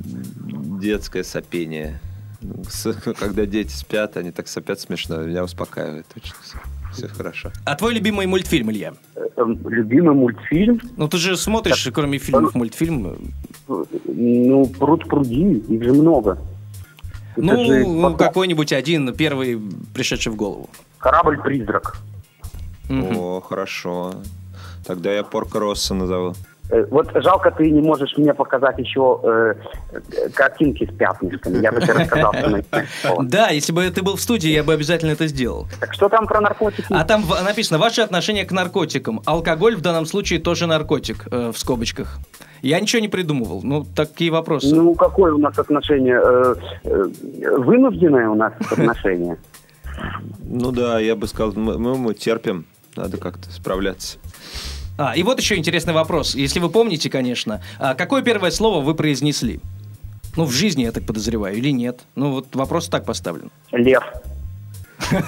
[0.00, 2.00] детское сопение.
[3.18, 5.22] Когда дети спят, они так сопят смешно.
[5.22, 6.32] Меня успокаивает очень.
[6.92, 7.52] Все хорошо.
[7.64, 8.94] А твой любимый мультфильм, Илья?
[9.14, 10.80] Э, э, любимый мультфильм?
[10.96, 13.32] Ну, ты же смотришь, кроме фильмов, мультфильм.
[13.68, 16.38] Ну, пруд пруди, их же много.
[17.36, 19.60] Ну, потом какой-нибудь один, первый,
[19.94, 20.68] пришедший в голову.
[20.98, 21.96] Корабль-призрак.
[22.90, 23.16] Мгм.
[23.18, 24.14] О, хорошо.
[24.84, 26.34] Тогда я Порка Росса назову.
[26.70, 29.54] Э, Вот жалко, ты не можешь мне показать еще э,
[30.34, 31.62] картинки с пятнышками.
[31.62, 32.34] Я бы тебе рассказал.
[33.22, 35.66] Да, если бы ты был в студии, я бы обязательно это сделал.
[35.80, 36.86] Так что там про наркотики?
[36.90, 39.20] А там написано ваше отношение к наркотикам.
[39.24, 42.18] Алкоголь в данном случае тоже наркотик, э, в скобочках.
[42.62, 43.60] Я ничего не придумывал.
[43.62, 44.74] Ну, такие вопросы.
[44.74, 46.20] Ну, какое у нас отношение?
[46.22, 46.54] Э,
[47.58, 49.36] Вынужденное у нас отношение?
[50.42, 52.64] Ну да, я бы сказал, мы терпим.
[52.96, 54.18] Надо как-то справляться.
[54.98, 56.34] А, и вот еще интересный вопрос.
[56.34, 59.60] Если вы помните, конечно, а какое первое слово вы произнесли?
[60.36, 62.00] Ну, в жизни, я так подозреваю, или нет?
[62.14, 63.50] Ну, вот вопрос так поставлен.
[63.72, 64.04] Лев.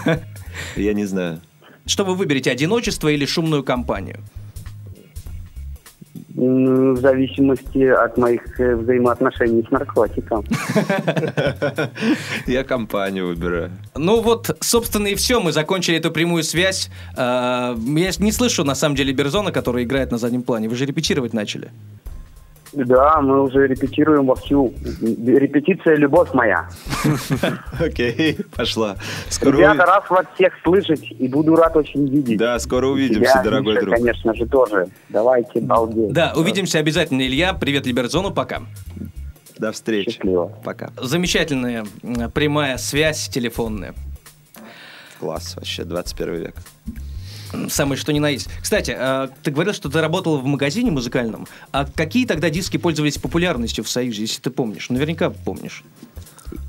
[0.77, 1.41] Я не знаю.
[1.87, 4.21] Что вы выберете, одиночество или шумную компанию?
[6.35, 10.45] В зависимости от моих э, взаимоотношений с наркотиком.
[12.47, 13.71] Я компанию выбираю.
[13.95, 15.41] Ну вот, собственно, и все.
[15.41, 16.89] Мы закончили эту прямую связь.
[17.17, 20.71] А, Я не слышу, на самом деле, Берзона, который играет на заднем плане.
[20.71, 21.71] Вы же репетировать начали.
[22.73, 24.73] Да, мы уже репетируем вовсю.
[25.01, 26.69] Репетиция «Любовь моя».
[27.81, 28.97] Окей, пошла.
[29.29, 32.39] Скоро Ребята, рад вас всех слышать и буду рад очень видеть.
[32.39, 33.97] Да, скоро увидимся, Тебя, дорогой Миша, друг.
[33.97, 34.89] конечно же, тоже.
[35.11, 36.13] Давайте, балдеть.
[36.13, 37.53] Да, увидимся обязательно, Илья.
[37.53, 38.63] Привет, Либерзону, пока.
[39.59, 40.13] До встречи.
[40.13, 40.51] Счастливо.
[40.65, 40.91] Пока.
[40.97, 41.85] Замечательная
[42.35, 43.95] прямая связь телефонная.
[45.21, 46.55] Класс, вообще, 21 век.
[47.69, 48.49] Самое что ни на есть.
[48.61, 51.47] Кстати, а, ты говорил, что ты работал в магазине музыкальном.
[51.73, 54.91] А какие тогда диски пользовались популярностью в Союзе, если ты помнишь?
[54.91, 55.85] Наверняка помнишь.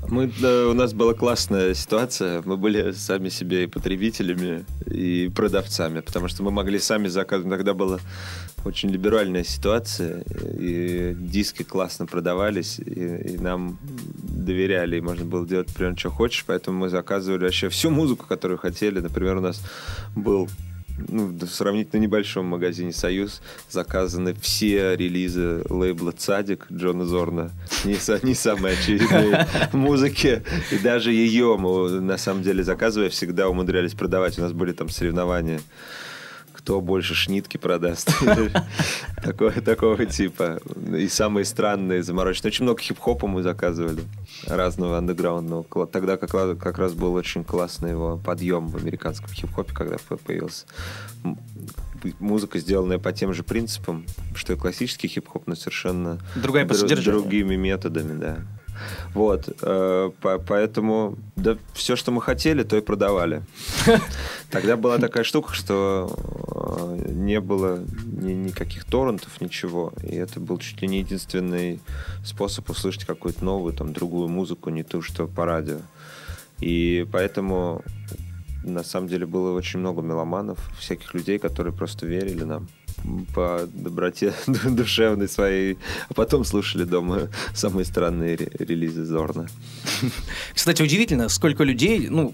[0.08, 2.42] Мы, да, у нас была классная ситуация.
[2.44, 7.50] Мы были сами себе и потребителями, и продавцами, потому что мы могли сами заказывать.
[7.56, 7.98] Тогда была
[8.64, 10.22] очень либеральная ситуация,
[10.58, 13.78] и диски классно продавались, и, и нам
[14.22, 18.58] доверяли, и можно было делать примерно, что хочешь, поэтому мы заказывали вообще всю музыку, которую
[18.58, 19.00] хотели.
[19.00, 19.60] Например, у нас
[20.14, 20.48] был
[20.96, 27.50] ну, в сравнительно небольшом магазине «Союз» заказаны все релизы лейбла «Цадик» Джона Зорна.
[27.84, 30.42] Не, не самые очевидные музыки.
[30.70, 34.38] И даже ее мы, на самом деле, заказывая, всегда умудрялись продавать.
[34.38, 35.60] У нас были там соревнования
[36.64, 38.10] кто больше шнитки продаст.
[39.22, 40.60] Такого, типа.
[40.96, 42.48] И самые странные замороченные.
[42.50, 44.02] Очень много хип-хопа мы заказывали.
[44.46, 45.86] Разного андеграундного.
[45.86, 50.64] Тогда как, как раз был очень классный его подъем в американском хип-хопе, когда по- появился.
[52.18, 57.20] Музыка, сделанная по тем же принципам, что и классический хип-хоп, но совершенно Другая содержанию.
[57.20, 58.38] другими методами, да.
[59.14, 63.42] Вот, э, по- поэтому да, все, что мы хотели, то и продавали.
[64.50, 66.10] Тогда была такая штука, что
[66.98, 69.92] э, не было ни- никаких торрентов, ничего.
[70.02, 71.80] И это был чуть ли не единственный
[72.24, 75.78] способ услышать какую-то новую, там, другую музыку, не ту, что по радио.
[76.60, 77.82] И поэтому
[78.64, 82.68] на самом деле было очень много меломанов, всяких людей, которые просто верили нам
[83.34, 85.78] по доброте душевной своей,
[86.08, 89.46] а потом слушали дома самые странные ре- релизы Зорна.
[90.54, 92.32] Кстати, удивительно, сколько людей, ну,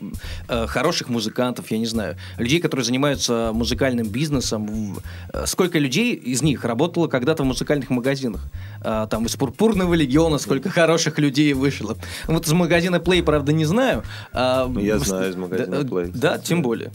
[0.48, 4.98] э, хороших музыкантов, я не знаю, людей, которые занимаются музыкальным бизнесом,
[5.32, 8.42] э, сколько людей из них работало когда-то в музыкальных магазинах.
[8.82, 11.96] А, там из Пурпурного легиона сколько хороших людей вышло.
[12.26, 14.02] Вот из магазина Play, правда, не знаю.
[14.32, 16.10] а, я знаю из магазина Play.
[16.14, 16.92] Да, тем более.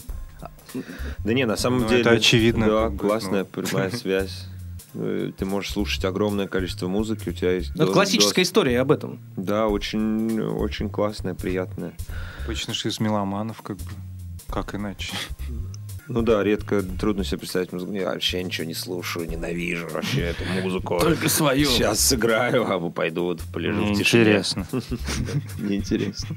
[1.23, 2.01] Да не, на самом Ну, деле...
[2.01, 3.61] это очевидно, Да, классная ну.
[3.63, 4.45] прямая связь.
[4.93, 7.71] Э, Ты можешь слушать огромное количество музыки, у тебя есть...
[7.71, 9.19] Это до- классическая до- история об этом.
[9.35, 11.93] Да, очень, очень классная, приятная.
[12.45, 13.91] Обычно же из меломанов, как бы.
[14.49, 15.13] Как иначе?
[16.07, 17.91] Ну да, редко, трудно себе представить музыку.
[17.93, 20.99] Я вообще ничего не слушаю, ненавижу вообще эту музыку.
[20.99, 21.67] Только свою.
[21.67, 24.21] Сейчас сыграю, а пойду вот полежу в тишине.
[24.23, 24.67] Интересно.
[25.59, 26.35] Неинтересно.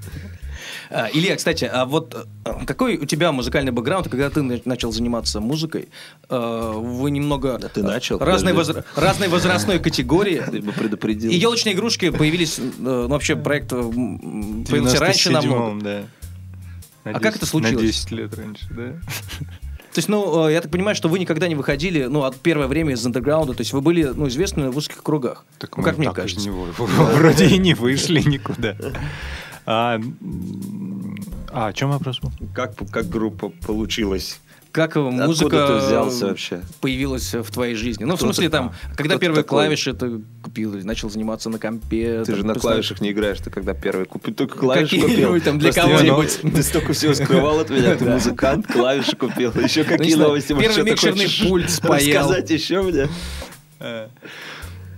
[0.90, 4.90] А, Илья, кстати, а вот э, какой у тебя музыкальный бэкграунд, когда ты на- начал
[4.90, 5.88] заниматься музыкой?
[6.28, 7.58] э, Вы немного...
[7.58, 8.72] Да ты начал, Разной, подожди.
[8.72, 10.42] возра- разной возрастной категории.
[10.50, 11.30] Ты бы предупредил.
[11.30, 15.58] И елочные игрушки появились, э, ну, вообще проект э, появился раньше намного.
[15.72, 16.02] 97-м, да.
[17.12, 17.74] На А как это 10 случилось?
[17.74, 18.92] На 10 лет раньше, да?
[19.92, 22.66] То есть, ну, э, я так понимаю, что вы никогда не выходили, ну, от первое
[22.66, 25.44] время из андерграунда, то есть вы были, ну, известны в узких кругах.
[25.58, 26.48] Так ну, мы как мне так кажется.
[26.48, 28.76] не вы- Вроде и не вышли никуда.
[29.66, 30.00] А,
[31.50, 32.30] а, о чем вопрос был?
[32.54, 34.40] Как, как группа получилась?
[34.72, 36.60] Как э, музыка ты взялся э, вообще?
[36.80, 38.04] появилась в твоей жизни?
[38.04, 39.64] Ну, в Кто смысле, ты там, когда первые такой?
[39.64, 42.20] клавиши ты купил, начал заниматься на компе.
[42.20, 45.40] Ты там, же на клавишах не играешь, ты когда первый купил, только клавиши купил.
[45.40, 46.38] Там для Просто, кого-нибудь.
[46.42, 49.52] ну, Ты столько всего скрывал от меня, ты музыкант, клавиши купил.
[49.52, 50.54] Еще не какие новости?
[50.58, 52.28] Первый микшерный пульт спаял.
[52.28, 53.08] Рассказать еще мне?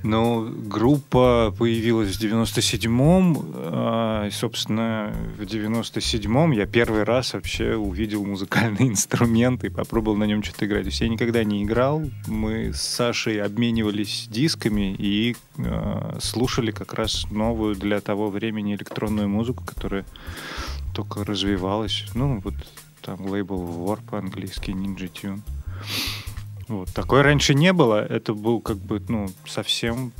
[0.03, 8.89] Ну, группа появилась в 97-м, а, собственно, в 97-м я первый раз вообще увидел музыкальный
[8.89, 10.85] инструмент и попробовал на нем что-то играть.
[10.85, 16.95] То есть я никогда не играл, мы с Сашей обменивались дисками и а, слушали как
[16.95, 20.07] раз новую для того времени электронную музыку, которая
[20.95, 22.07] только развивалась.
[22.15, 22.55] Ну, вот
[23.03, 25.41] там лейбл War по-английски, Ninja Tune.
[26.71, 26.89] Вот.
[26.95, 28.01] Такой раньше не было.
[28.01, 30.13] Это был как бы, ну, совсем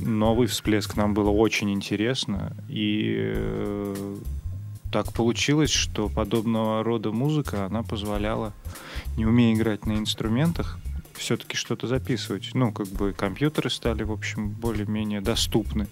[0.00, 0.96] новый всплеск.
[0.96, 2.52] Нам было очень интересно.
[2.68, 4.16] И э,
[4.92, 8.52] так получилось, что подобного рода музыка, она позволяла,
[9.16, 10.78] не умея играть на инструментах,
[11.14, 12.50] все-таки что-то записывать.
[12.52, 15.86] Ну, как бы компьютеры стали, в общем, более-менее доступны.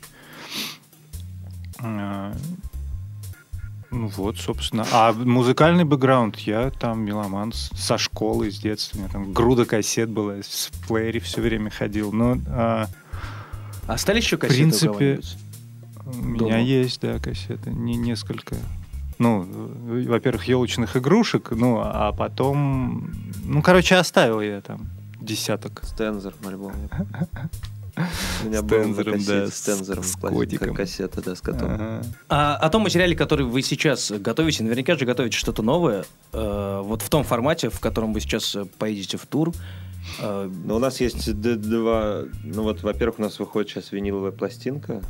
[3.90, 4.87] А, Ну вот, собственно.
[4.92, 8.99] А музыкальный бэкграунд, я там меломан со школы, с детства.
[8.99, 12.12] У меня там груда кассет была, с плеере все время ходил.
[12.12, 12.88] Но а,
[13.87, 15.37] А остались еще в кассеты у принципе, кого-нибудь?
[16.07, 16.61] у меня Дома.
[16.61, 17.70] есть, да, кассеты.
[17.70, 18.57] Не, несколько.
[19.18, 19.46] Ну,
[19.88, 23.11] э, во-первых, елочных игрушек, ну, а потом...
[23.44, 24.88] Ну, короче, оставил я там
[25.20, 25.83] десяток.
[25.85, 26.72] Стензер альбом.
[28.45, 30.75] У меня С тензором, да, с тензором, с котиком.
[30.75, 31.71] кассета, да, с котом.
[31.71, 32.03] Ага.
[32.29, 37.01] А о том материале, который вы сейчас готовите, наверняка же готовите что-то новое, э, вот
[37.03, 39.53] в том формате, в котором вы сейчас э, поедете в тур.
[40.21, 42.25] Э, Но у нас есть д- два...
[42.45, 45.01] Ну вот, во-первых, у нас выходит сейчас виниловая пластинка.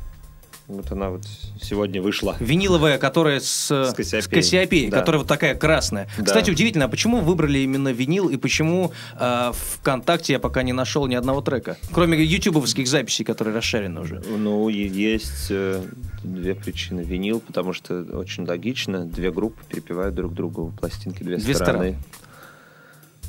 [0.68, 1.22] Вот она вот
[1.60, 2.36] сегодня вышла.
[2.40, 4.42] Виниловая, которая с, С Кассиопеей.
[4.42, 4.98] Кассиопеей, Да.
[4.98, 6.08] которая вот такая красная.
[6.18, 6.24] Да.
[6.24, 11.06] Кстати, удивительно, а почему выбрали именно винил и почему э, ВКонтакте я пока не нашел
[11.06, 11.76] ни одного трека?
[11.92, 14.20] Кроме ютубовских записей, которые расшарены уже.
[14.26, 15.84] Ну, есть э,
[16.24, 17.02] две причины.
[17.02, 19.04] Винил, потому что очень логично.
[19.04, 21.96] Две группы перепевают друг другу пластинки, две, Две стороны.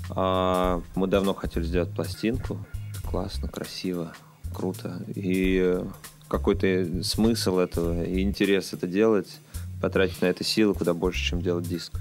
[0.10, 2.66] А, мы давно хотели сделать пластинку.
[3.10, 4.14] Классно, красиво,
[4.54, 5.04] круто.
[5.16, 5.86] И э,
[6.28, 9.40] какой-то смысл этого и интерес это делать,
[9.82, 11.94] потратить на это силы куда больше, чем делать диск.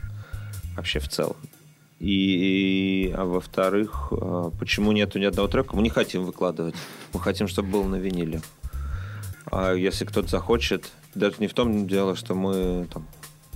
[0.76, 1.36] Вообще в целом.
[1.98, 5.74] И, а во-вторых, э, почему нету ни одного трека?
[5.74, 6.74] Мы не хотим выкладывать.
[7.14, 8.42] Мы хотим, чтобы был на виниле.
[9.46, 13.06] А если кто-то захочет, даже не в том дело, что мы там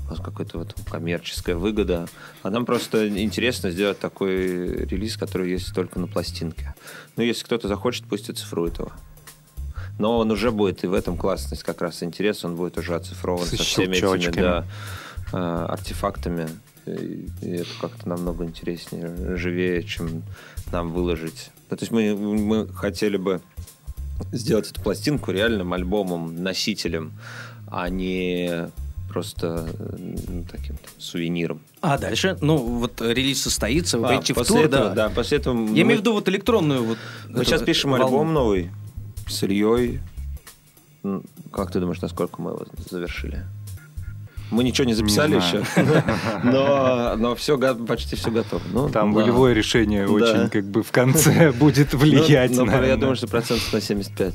[0.06, 2.08] у нас какая-то вот коммерческая выгода,
[2.42, 6.74] а нам просто интересно сделать такой релиз, который есть только на пластинке.
[7.16, 8.90] Ну, если кто-то захочет, пусть оцифрует его.
[10.00, 13.46] Но он уже будет, и в этом классность как раз интерес, он будет уже оцифрован
[13.46, 14.64] Со со, всеми этими да,
[15.32, 16.48] э, артефактами.
[16.86, 20.22] И, и это как-то намного интереснее, живее, чем
[20.72, 21.50] нам выложить.
[21.70, 23.42] Ну, то есть мы, мы хотели бы
[24.32, 27.12] сделать эту пластинку реальным альбомом, носителем,
[27.70, 28.70] а не
[29.10, 29.96] просто э,
[30.28, 31.60] ну, таким сувениром.
[31.80, 35.08] А дальше, ну вот релиз состоится, вы А, в после тур, этого, да.
[35.08, 36.98] да, после этого Я мы- имею в виду вот электронную вот.
[37.28, 38.06] Мы сейчас пишем волну.
[38.06, 38.70] альбом новый
[39.30, 40.00] с Ильей.
[41.52, 43.44] Как ты думаешь, насколько мы его завершили?
[44.50, 45.64] Мы ничего не записали Не еще,
[46.44, 48.62] но, но все, почти все готово.
[48.72, 49.20] Ну, Там да.
[49.20, 50.12] волевое решение Да.
[50.12, 52.50] очень как бы в конце будет влиять.
[52.50, 52.96] Ну, ну, я наверное.
[53.00, 54.34] думаю, что процентов на 75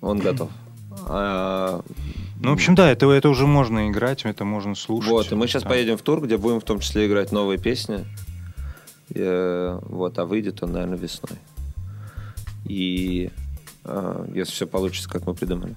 [0.00, 0.50] он готов.
[1.06, 1.82] А,
[2.40, 5.10] Ну, в общем, да, это, это уже можно играть, это можно слушать.
[5.10, 5.70] Вот, и мы сейчас Там.
[5.70, 8.04] поедем в тур, где будем в том числе играть новые песни.
[9.14, 11.38] Э, вот, а выйдет он, наверное, весной.
[12.64, 13.30] И
[14.34, 15.74] если все получится, как мы придумали.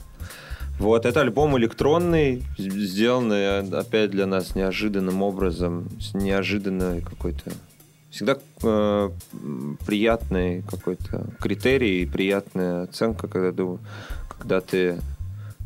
[0.80, 7.52] Вот, это альбом электронный, сделанный, э, опять для нас неожиданным образом, с неожиданной какой-то...
[8.10, 9.10] Всегда э,
[9.86, 13.80] приятный какой-то критерий, приятная оценка, когда, ду-
[14.28, 15.00] когда ты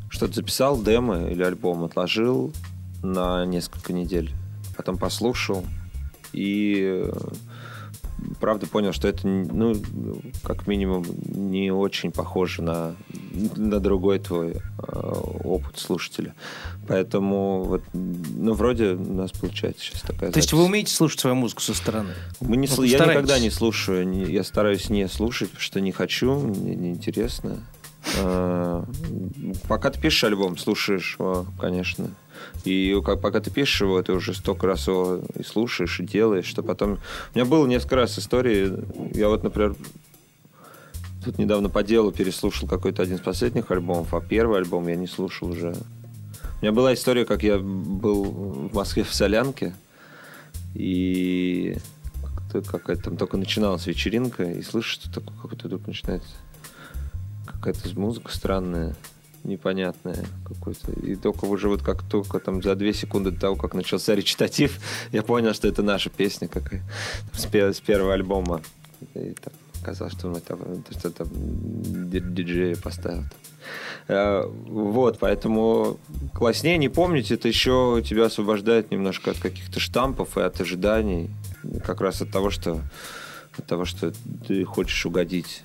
[0.09, 2.53] что-то записал, демо или альбом, отложил
[3.01, 4.31] на несколько недель,
[4.75, 5.65] потом послушал
[6.33, 7.11] и э,
[8.39, 9.75] правда понял, что это, ну,
[10.43, 12.95] как минимум, не очень похоже на,
[13.55, 14.59] на другой твой э,
[15.43, 16.33] опыт слушателя.
[16.87, 20.53] Поэтому вот, ну, вроде у нас получается сейчас такая То есть запись.
[20.53, 22.13] вы умеете слушать свою музыку со стороны?
[22.39, 25.81] Мы не, Ну, сл- я никогда не слушаю, не- я стараюсь не слушать, потому что
[25.81, 27.57] не хочу, мне неинтересно.
[28.19, 28.85] А,
[29.67, 32.07] Пока ты пишешь альбом, слушаешь его, конечно.
[32.65, 36.45] И как- пока ты пишешь его, ты уже столько раз его и слушаешь, и делаешь,
[36.45, 36.99] что потом...
[37.33, 38.73] У меня было несколько раз истории,
[39.15, 39.75] я вот, например,
[41.23, 45.07] тут недавно по делу переслушал какой-то один из последних альбомов, а первый альбом я не
[45.07, 45.75] слушал уже.
[46.59, 49.75] У меня была история, как я был в Москве в Солянке,
[50.73, 51.77] и
[52.51, 56.29] какая-то там только начиналась вечеринка, и слышишь, что такое какой-то вдруг начинается
[57.45, 58.95] какая-то музыка странная,
[59.47, 60.91] непонятная какой-то.
[60.91, 64.79] И только уже вот как только там за две секунды до того, как начался речитатив,
[65.11, 66.83] я понял, что это наша песня какая
[67.33, 68.61] с, с первого альбома.
[69.15, 70.59] И там казалось, что мы там
[70.91, 73.23] что там ди- диджея поставил.
[74.07, 75.99] Э, Вот, поэтому
[76.33, 81.29] класснее не помнить, это еще тебя освобождает немножко от каких-то штампов и от ожиданий.
[81.85, 82.81] Как раз от того, что
[83.57, 84.13] от того, что
[84.47, 85.63] ты хочешь угодить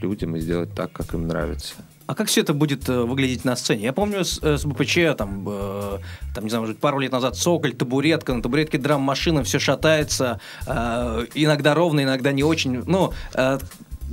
[0.00, 1.74] людям и сделать так, как им нравится.
[2.06, 3.84] А как все это будет э, выглядеть на сцене?
[3.84, 5.98] Я помню с, э, с БПЧ, там, э,
[6.34, 11.26] там, не знаю, может, пару лет назад цоколь, табуретка, на табуретке драм-машина, все шатается, э,
[11.34, 12.82] иногда ровно, иногда не очень.
[12.86, 13.58] Ну, э,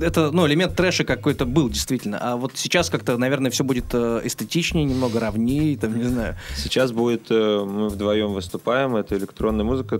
[0.00, 2.18] это, ну, элемент трэша какой-то был, действительно.
[2.18, 6.36] А вот сейчас как-то, наверное, все будет э, эстетичнее, немного ровнее, там, не знаю.
[6.56, 9.98] Сейчас будет, мы вдвоем выступаем, это электронная музыка,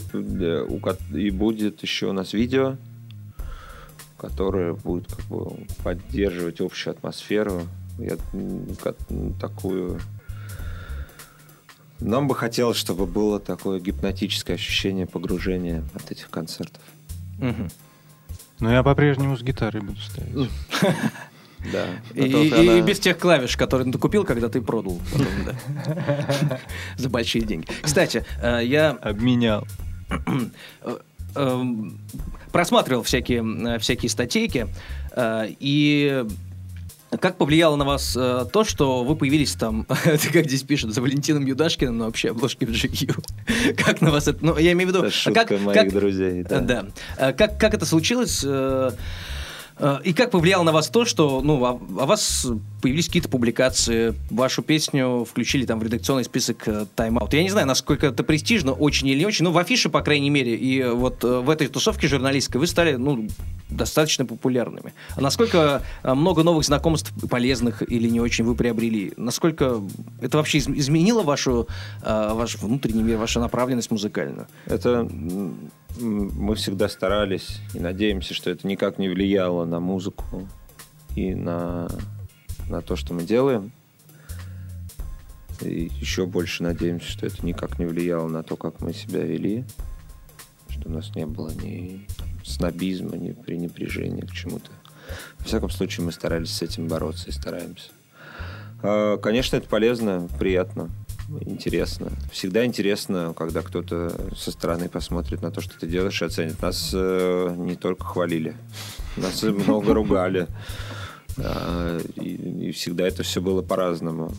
[1.14, 2.76] и будет еще у нас видео,
[4.16, 7.62] которое будет как бы поддерживать общую атмосферу.
[7.98, 8.16] Я
[9.40, 10.00] такую...
[12.00, 16.82] Нам бы хотелось, чтобы было такое гипнотическое ощущение погружения от этих концертов.
[17.38, 17.70] Мгм.
[18.58, 20.50] Но я по-прежнему с гитарой буду стоять.
[21.70, 21.86] Да.
[22.14, 26.60] И, без тех клавиш, которые ты купил, когда ты продал потом, да.
[26.96, 27.68] за большие деньги.
[27.82, 29.66] Кстати, э, я Обменял.
[30.82, 30.98] э,
[31.36, 31.98] эм,
[32.50, 34.66] просматривал всякие, э, всякие статейки,
[35.16, 36.26] и
[37.20, 41.02] Как повлияло на вас э, то, что вы появились там, это как здесь пишут, за
[41.02, 43.74] Валентином Юдашкиным, но вообще обложки в GQ?
[43.84, 44.38] Как на вас это...
[44.44, 45.00] Ну, я имею в виду...
[45.00, 46.42] Это а шутка как, моих как- друзей.
[46.42, 46.60] Да.
[46.60, 46.86] Да.
[47.18, 48.42] Э, Как, как это случилось?
[48.44, 48.92] э,
[49.76, 52.46] э, И как повлияло на вас то, что ну, о, о вас
[52.80, 57.28] появились какие-то публикации, вашу песню включили там в редакционный список э, Time Out.
[57.36, 60.30] Я не знаю, насколько это престижно, очень или не очень, но в афише, по крайней
[60.30, 63.28] мере, и вот э, в этой тусовке журналистской вы стали ну,
[63.76, 64.92] достаточно популярными.
[65.16, 69.12] А насколько э, много новых знакомств полезных или не очень вы приобрели?
[69.16, 69.80] Насколько
[70.20, 71.68] это вообще из- изменило вашу,
[72.02, 74.46] э, ваш внутренний мир, вашу направленность музыкальную?
[74.66, 75.08] Это
[76.00, 80.48] мы всегда старались и надеемся, что это никак не влияло на музыку
[81.14, 81.88] и на,
[82.68, 83.72] на то, что мы делаем.
[85.60, 89.64] И еще больше надеемся, что это никак не влияло на то, как мы себя вели,
[90.68, 92.06] что у нас не было ни
[92.52, 94.70] снобизма, ни пренебрежения к чему-то.
[95.38, 97.90] Во всяком случае, мы старались с этим бороться и стараемся.
[98.82, 100.90] А, Конечно, это полезно, приятно,
[101.40, 102.10] интересно.
[102.30, 106.60] Всегда интересно, когда кто-то со стороны посмотрит на то, что ты делаешь, и оценит.
[106.62, 108.56] Нас э, не только хвалили,
[109.16, 110.46] нас много ругали.
[111.38, 114.32] А, И, всегда это все было по-разному.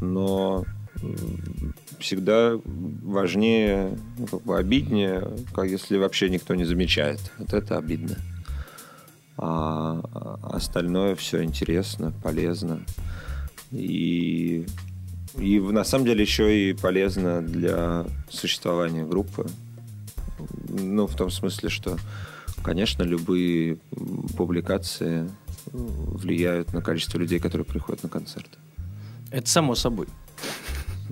[0.00, 0.64] Но
[1.98, 3.98] всегда важнее,
[4.30, 7.20] как бы обиднее, как если вообще никто не замечает.
[7.38, 8.16] Вот это обидно.
[9.36, 12.82] А остальное все интересно, полезно.
[13.70, 14.66] И,
[15.38, 19.46] и на самом деле еще и полезно для существования группы.
[20.68, 21.96] Ну, в том смысле, что,
[22.62, 23.78] конечно, любые
[24.36, 25.30] публикации
[25.72, 28.58] влияют на количество людей, которые приходят на концерты.
[29.30, 30.06] Это само собой.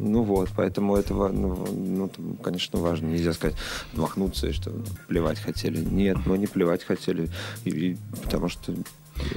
[0.01, 2.11] Ну вот, поэтому это, ва- ну, ну,
[2.43, 3.09] конечно, важно.
[3.09, 3.57] Нельзя сказать,
[3.93, 4.73] отмахнуться, и что
[5.09, 5.79] плевать хотели.
[5.85, 7.29] Нет, мы не плевать хотели,
[7.65, 8.75] и- и потому что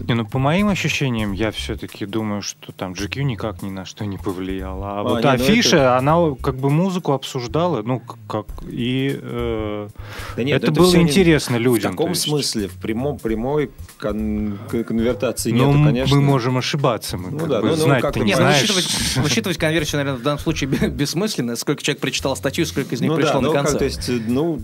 [0.07, 4.05] Не, ну по моим ощущениям, я все-таки думаю, что там GQ никак ни на что
[4.05, 4.91] не повлияла.
[4.91, 9.17] А, А, вот не, ну афиша, это- она как бы музыку обсуждала, ну как и
[9.21, 9.87] э,
[10.37, 11.93] Да нет, это, было всё не- интересно людям.
[11.93, 16.15] В таком смысле, в прямом, прямой кон- конвертации Ну, нету, конечно.
[16.15, 18.31] мы можем ошибаться, мы Ну как да, бы ну, ну, знать как ты это не
[18.31, 18.61] Нет, ну, знаешь.
[18.69, 21.55] высчитывать, высчитывать конверсию, наверное, в данном случае бе- бессмысленно.
[21.55, 23.79] Сколько человек прочитал статью, сколько из них Ну пришло да, на ну, как, концерт.
[23.79, 24.59] то есть, ну,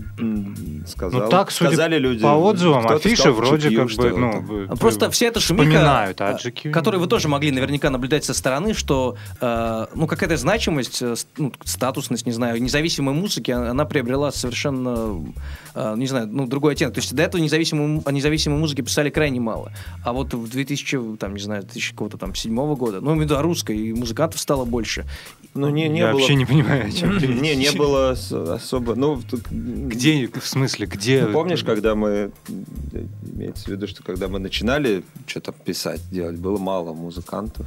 [0.86, 2.22] сказал, Ну так, судя сказали люди.
[2.22, 4.76] по отзывам, афиша вроде GQ, как бы, ну, там.
[5.08, 8.74] Просто вся эта шумиха, а э, GQ которую вы тоже могли наверняка наблюдать со стороны,
[8.74, 14.30] что э, ну какая-то значимость, э, ну, статусность, не знаю, независимой музыки, а- она приобрела
[14.32, 15.24] совершенно,
[15.74, 16.94] э, не знаю, ну другой оттенок.
[16.94, 19.72] То есть до этого независимой, о независимой музыке писали крайне мало.
[20.04, 23.22] А вот в 2000, там, не знаю, 2000 какого-то там седьмого года, ну, имею в
[23.24, 25.06] виду о русской, и музыкантов стало больше.
[25.54, 26.18] Ну, не, не я было...
[26.20, 27.18] вообще не понимаю, о чем.
[27.42, 28.94] Не, не было особо...
[28.94, 31.24] Ну, тут- Где, в смысле, где?
[31.26, 32.30] Ну, помнишь, когда мы...
[33.34, 37.66] Имеется в виду, что когда мы начинали что-то писать, делать, было мало музыкантов.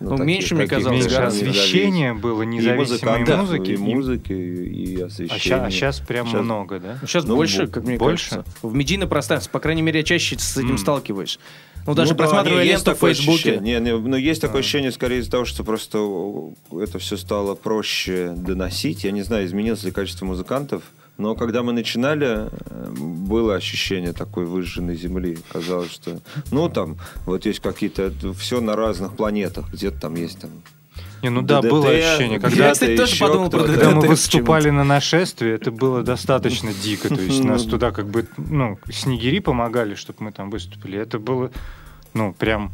[0.00, 3.70] Ну, меньше, мне таких казалось, Меньше гораздо освещения было И независимой музыкантов, музыки.
[3.70, 5.70] и и- музыки, и А освещения.
[5.70, 6.98] сейчас, прям Щас- много, да?
[7.04, 8.30] Сейчас Ну, больше, бо- как мне больше?
[8.30, 8.50] кажется.
[8.62, 10.78] В медийном пространстве, по крайней мере, я чаще с этим М.
[10.78, 11.40] сталкиваюсь.
[11.84, 13.58] Ну, даже Ну да, просматривая есть ленту в Фейсбуке.
[13.60, 15.98] Не, не, ну, есть такое ощущение, скорее из-за того, что просто
[16.80, 19.02] это все стало проще доносить.
[19.02, 20.82] Я не знаю, изменилось ли качество музыкантов,
[21.18, 25.36] но когда мы начинали, э, было ощущение такой выжженной земли.
[25.52, 26.20] Казалось, что,
[26.52, 26.96] ну, там,
[27.26, 29.72] вот есть какие-то, все на разных планетах.
[29.72, 30.50] Где-то там есть там
[31.22, 33.64] Не, ну да, ДДТ, было ощущение, Я, когда кстати, где-то тоже подумал про.
[33.64, 37.08] Когда мы выступали на нашествии, это было достаточно дико.
[37.08, 41.00] То есть нас туда как бы, ну, снегири помогали, чтобы мы там выступили.
[41.00, 41.50] Это было,
[42.14, 42.70] ну, прям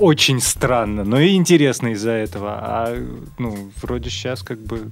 [0.00, 2.58] очень странно, но и интересно из-за этого.
[2.60, 2.96] А,
[3.38, 4.90] ну, вроде сейчас как бы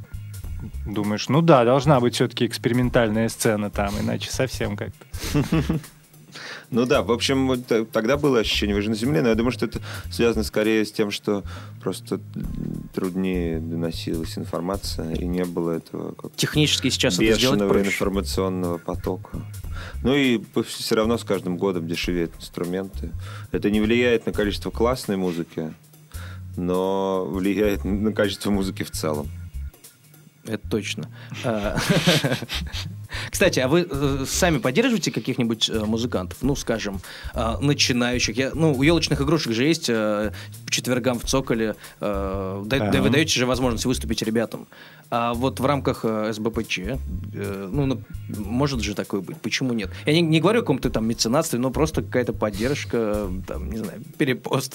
[0.86, 5.07] думаешь, ну да, должна быть все-таки экспериментальная сцена там, иначе совсем как-то.
[6.70, 7.61] Ну да, в общем, вот
[7.92, 9.80] тогда было ощущение выжженной земли, но я думаю, что это
[10.11, 11.44] связано скорее с тем, что
[11.80, 12.20] просто
[12.94, 17.86] труднее доносилась информация, и не было этого как Технически сейчас это сделать проще.
[17.88, 19.38] информационного потока.
[20.02, 23.12] Ну и все равно с каждым годом дешевеют инструменты.
[23.52, 25.72] Это не влияет на количество классной музыки,
[26.57, 29.28] но влияет на количество музыки в целом.
[30.47, 31.09] Это точно.
[33.30, 36.38] Кстати, а вы э, сами поддерживаете каких-нибудь э, музыкантов?
[36.42, 37.00] Ну, скажем,
[37.34, 38.36] э, начинающих.
[38.36, 40.32] Я, ну, у елочных игрушек же есть э,
[40.64, 41.76] по четвергам в Цоколе.
[42.00, 44.66] э, да- да вы даете же возможность выступить ребятам.
[45.09, 49.36] А вот в рамках э, СБПЧ, э, ну, может же такое быть.
[49.36, 49.90] Почему нет?
[50.04, 54.02] Я не, не говорю о каком-то там меценатстве, но просто какая-то поддержка, там, не знаю,
[54.18, 54.74] перепост.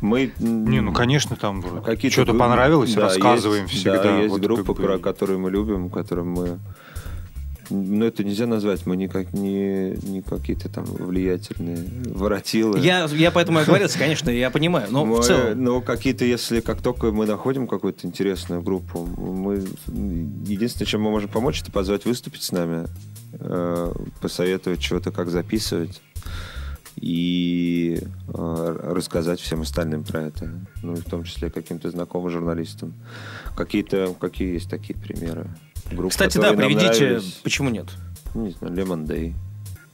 [0.00, 1.62] Мы Не, ну, конечно, там
[2.08, 4.02] что-то понравилось, рассказываем всегда.
[4.02, 6.58] Да, есть группы, которые мы любим, которым мы
[7.70, 12.78] ну, это нельзя назвать, мы никак не, не какие-то там влиятельные воротилы.
[12.78, 15.62] Я, я поэтому и говорил, конечно, я понимаю, но Мы- в целом...
[15.62, 21.28] Но какие-то, если как только мы находим какую-то интересную группу, мы единственное, чем мы можем
[21.28, 22.86] помочь, это позвать выступить с нами,
[23.32, 26.00] э, посоветовать чего-то, как записывать
[26.96, 30.50] и э, рассказать всем остальным про это,
[30.82, 32.94] ну и в том числе каким-то знакомым журналистам.
[33.56, 35.48] Какие-то, какие есть такие примеры?
[35.90, 37.40] Групп, Кстати, да, приведите, нравились.
[37.42, 37.86] почему нет?
[38.34, 39.34] Не знаю, Lemon Day.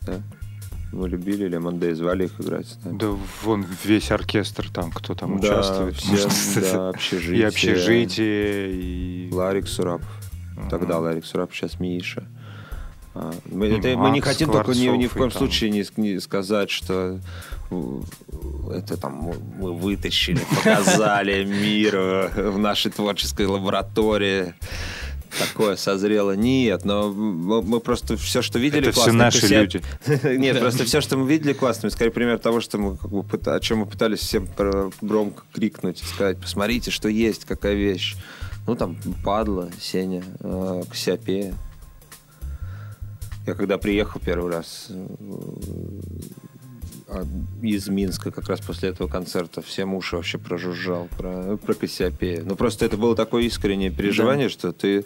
[0.03, 0.21] Да?
[0.93, 2.67] Мы любили Lemon Day, звали их играть.
[2.69, 2.99] с нами.
[2.99, 5.97] Да вон весь оркестр там, кто там Да, участвует.
[5.97, 7.39] все, да, общежитие.
[7.39, 9.31] И общежитие, и...
[9.33, 10.09] Ларик Сурапов.
[10.71, 12.25] Тогда Ларик Сурапов, сейчас Миша.
[13.17, 15.71] А, Мы, И это- мы не Макс хотим только ни, ни в коем там- случае
[15.71, 17.21] не, не сказать, что
[18.73, 19.15] это там
[19.59, 24.55] мы- вытащили, показали миру в нашей творческой лаборатории.
[25.39, 26.33] Такое созрело.
[26.37, 29.19] Нет, но мы, мы просто все, что видели, Это все классно.
[29.19, 29.83] наши Все- люди.
[30.39, 31.91] Нет, просто все, что мы видели, классно.
[31.91, 34.49] Скорее, пример того, что мы, как бы, о чем мы пытались всем
[35.01, 38.17] громко крикнуть, сказать, посмотрите, что есть, какая вещь.
[38.67, 41.55] Ну, там, Падла, Сеня, э, Ксиопея.
[43.47, 45.07] Я когда приехал первый раз э,
[47.63, 52.43] из Минска, как раз после этого концерта, всем уши вообще прожужжал про, про Кассиопея.
[52.43, 55.05] Ну, просто это было такое искреннее переживание, что ты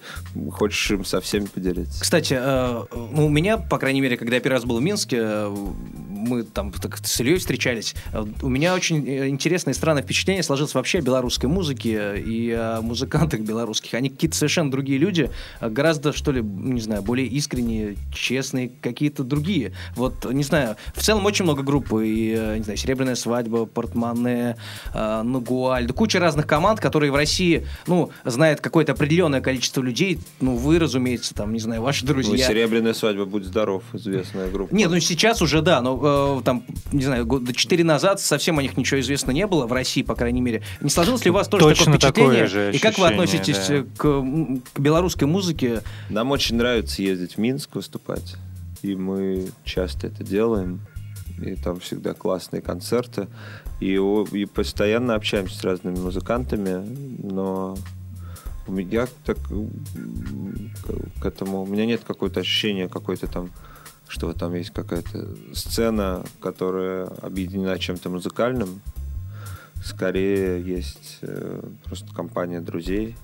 [0.52, 2.00] хочешь им со всеми поделиться.
[2.00, 5.46] Кстати, э, у меня, по крайней мере, когда я первый раз был в Минске,
[6.18, 10.42] мы там так с Ильей встречались, э, у меня очень э, интересное и странное впечатление
[10.42, 13.94] сложилось вообще о белорусской музыке и о музыкантах белорусских.
[13.94, 19.22] Они какие-то совершенно другие люди, э, гораздо, что ли, не знаю, более искренние, честные, какие-то
[19.24, 19.72] другие.
[19.94, 24.56] Вот, не знаю, в целом очень много групп, и, не знаю, «Серебряная свадьба», «Портмоне»,
[24.94, 30.56] «Нугуаль», да куча разных команд, которые в России, ну, знает какое-то определенное количество людей, ну,
[30.56, 32.46] вы, разумеется, там, не знаю, ваши Ну, друзья.
[32.46, 34.74] «Серебряная свадьба», «Будь здоров», известная группа.
[34.74, 35.96] Нет, ну сейчас уже да, но
[36.40, 39.72] э, там, не знаю, года четыре назад совсем о них ничего известно не было, в
[39.72, 40.62] России, по крайней мере.
[40.80, 42.46] Не сложилось ли у вас тоже Точно такое впечатление?
[42.46, 43.82] такое же и как вы ощущение, относитесь да.
[43.96, 45.82] к, к белорусской музыке?
[46.10, 48.36] Нам очень нравится ездить в Минск выступать,
[48.82, 50.80] и мы часто это делаем.
[51.40, 53.28] И там всегда классные концерты.
[53.80, 56.84] И, и постоянно общаемся с разными музыкантами,
[57.22, 57.76] но
[58.66, 61.62] у меня так к этому...
[61.62, 63.50] У меня нет какого-то ощущения какой-то там
[64.08, 68.80] что там есть какая-то сцена, которая объединена чем-то музыкальным.
[69.84, 73.16] Скорее есть э, просто компания друзей.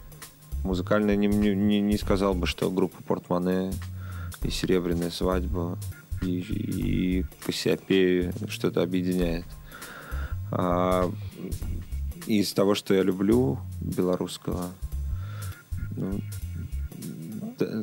[0.63, 3.73] Музыкальная не, не, не- сказал бы, что группа Портмоне
[4.43, 5.79] и Серебряная свадьба
[6.23, 9.47] и, и Кассиопею что-то объединяет.
[10.53, 11.11] А
[12.27, 14.71] из того, что я люблю белорусского,
[15.97, 16.21] ну,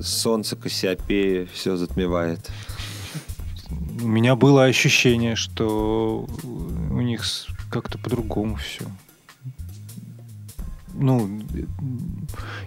[0.02, 2.50] солнце Кассиопеи все затмевает.
[4.02, 7.24] У меня было ощущение, что у них
[7.70, 8.86] как-то по-другому все.
[10.94, 11.42] Ну,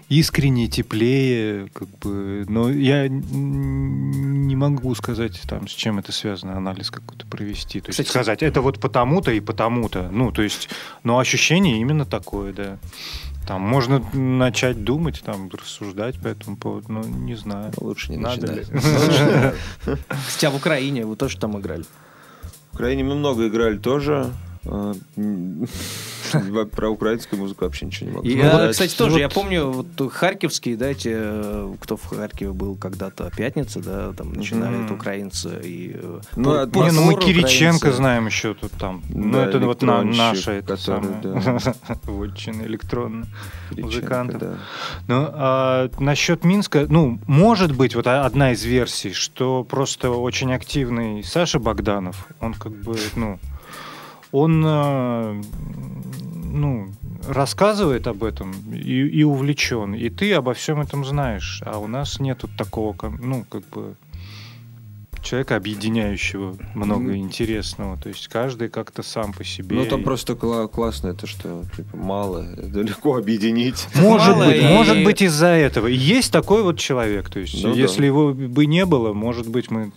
[0.09, 2.45] искренне, теплее, как бы.
[2.49, 7.81] Но я не могу сказать, там, с чем это связано, анализ какой-то провести.
[7.81, 10.09] То есть Кстати- сказать, это вот потому-то и потому-то.
[10.11, 10.69] Ну, то есть,
[11.03, 12.77] но ощущение именно такое, да.
[13.47, 17.71] Там можно начать думать, там, рассуждать по этому поводу, но не знаю.
[17.77, 18.63] Лучше не Надо ли?
[20.27, 21.83] Кстати, а в Украине вы тоже там играли?
[22.71, 24.31] В Украине мы много играли тоже.
[24.67, 24.93] А,
[26.75, 28.71] Про украинскую музыку вообще ничего не могу Я, сказать.
[28.71, 33.79] кстати, тоже, я помню, вот харьковские, да, эти, э, кто в Харькове был когда-то, пятница,
[33.81, 35.91] да, там начинают украинцы и...
[35.95, 37.91] э, Ну, Не, ну мы Кириченко украинцы.
[37.97, 39.03] знаем еще тут там.
[39.09, 40.61] Ну, Да, это вот наша
[42.03, 43.27] вотчина электронная
[43.71, 44.39] музыкантов.
[44.39, 44.53] да.
[45.07, 51.23] Ну, а насчет Минска, ну, может быть, вот одна из версий, что просто очень активный
[51.23, 53.39] Саша Богданов, он как бы, ну,
[54.35, 55.41] он, э,
[56.51, 56.87] ну,
[57.27, 62.19] рассказывает об этом и, и увлечен, и ты обо всем этом знаешь, а у нас
[62.19, 63.95] нету такого, ну, как бы
[65.23, 67.97] человека, объединяющего много интересного.
[67.97, 69.75] То есть каждый как-то сам по себе.
[69.75, 73.87] Ну, там просто кла- классно это, что типа мало, это легко объединить.
[73.95, 75.87] Может Мало быть, и- может быть из-за этого.
[75.87, 77.29] И есть такой вот человек.
[77.31, 77.79] То есть, Ну да.
[77.81, 79.91] если его бы не было, может быть, мы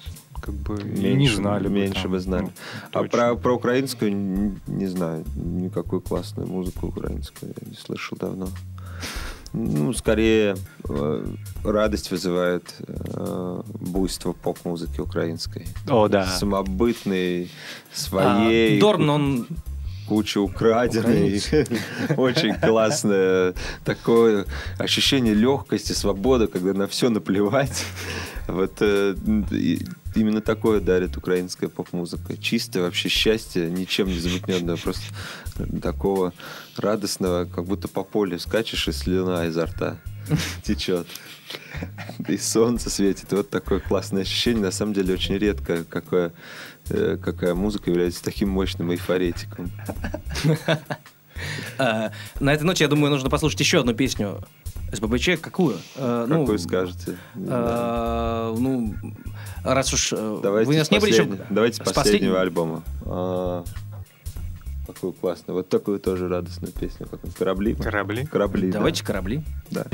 [0.48, 1.74] как бы и не знали бы.
[1.74, 2.12] Меньше там.
[2.12, 2.42] бы знали.
[2.44, 2.50] Ну,
[2.92, 3.08] а точно.
[3.08, 4.12] про, про украинскую
[4.66, 5.24] не знаю.
[5.36, 8.48] Никакую классную музыку украинскую я не слышал давно.
[9.52, 10.56] Ну, скорее,
[10.88, 11.26] э,
[11.64, 15.66] радость вызывает э, буйство поп-музыки украинской.
[15.88, 16.26] О, да.
[16.26, 18.80] Самобытной, А, своей.
[18.80, 19.46] Дорн, он
[20.06, 21.42] куча украденной.
[22.16, 24.46] Очень классное такое
[24.78, 27.84] ощущение легкости, свободы, когда на все наплевать.
[28.48, 29.14] Вот э,
[30.14, 32.36] именно такое дарит украинская поп-музыка.
[32.36, 35.02] Чистое вообще счастье, ничем не замутненное, просто
[35.82, 36.32] такого
[36.76, 39.98] радостного, как будто по полю скачешь, и слюна изо рта
[40.62, 41.06] течет.
[42.26, 43.32] И солнце светит.
[43.32, 44.62] Вот такое классное ощущение.
[44.62, 46.32] На самом деле очень редко, какая,
[46.88, 49.70] э, какая музыка является таким мощным эйфоретиком.
[51.78, 54.42] А, На этой ноте, я думаю, нужно послушать еще одну песню
[54.92, 55.38] СББЧ.
[55.40, 55.76] Какую?
[55.96, 57.16] А, ну, Какой скажете?
[57.48, 58.94] А, Ну,
[59.64, 61.22] раз уж э, Давайте вы у нас не были еще...
[61.24, 62.82] последнего- Давайте с последнего послед- альбома.
[63.04, 63.64] А,
[64.86, 65.54] Какую классную.
[65.58, 67.06] Вот такую тоже радостную песню.
[67.06, 67.74] Как корабли?
[67.74, 68.24] Корабли?
[68.24, 68.78] Корабли, да.
[68.78, 69.42] Давайте корабли.
[69.70, 69.84] Да.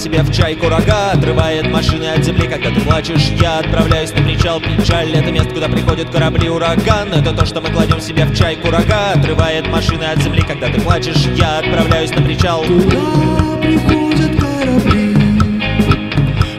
[0.00, 4.60] Себе в чай курага Отрывает машины от земли, когда ты плачешь Я отправляюсь на причал.
[4.60, 7.12] Печаль— это место, куда приходят корабли ураган.
[7.12, 10.80] Это то, что мы кладем себе в чай курага Отрывает машины от земли, когда ты
[10.80, 12.62] плачешь Я отправляюсь на причал.
[12.62, 15.16] Куда приходят корабли?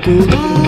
[0.06, 0.61] Куда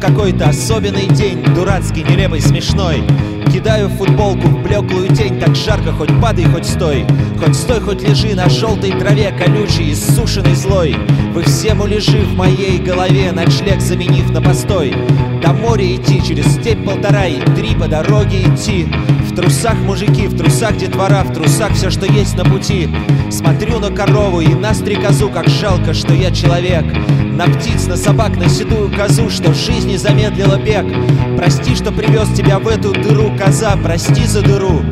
[0.00, 3.02] какой-то особенный день Дурацкий, нелепый, смешной.
[3.52, 7.04] Кидаю футболку в блеклую тень Так жарко, хоть падай, хоть стой.
[7.38, 10.96] Хоть стой, хоть лежи на желтой траве Колючей, иссушенной злой.
[11.34, 14.94] Вы все муляжи в моей голове Ночлег заменив на постой.
[15.42, 18.88] До моря идти, через степь полтора И три по дороге идти
[19.40, 22.90] трусах мужики, в трусах детвора В трусах все, что есть на пути.
[23.30, 26.84] Смотрю на корову и на стрекозу Как жалко, что я человек.
[27.32, 30.84] На птиц, на собак, на седую козу Что в жизни замедлила бег.
[31.38, 34.82] Прости, что привез тебя в эту дыру Коза, прости за дыру.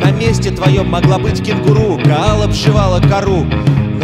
[0.00, 3.46] На месте твоем могла быть кенгуру Гаал обшивала кору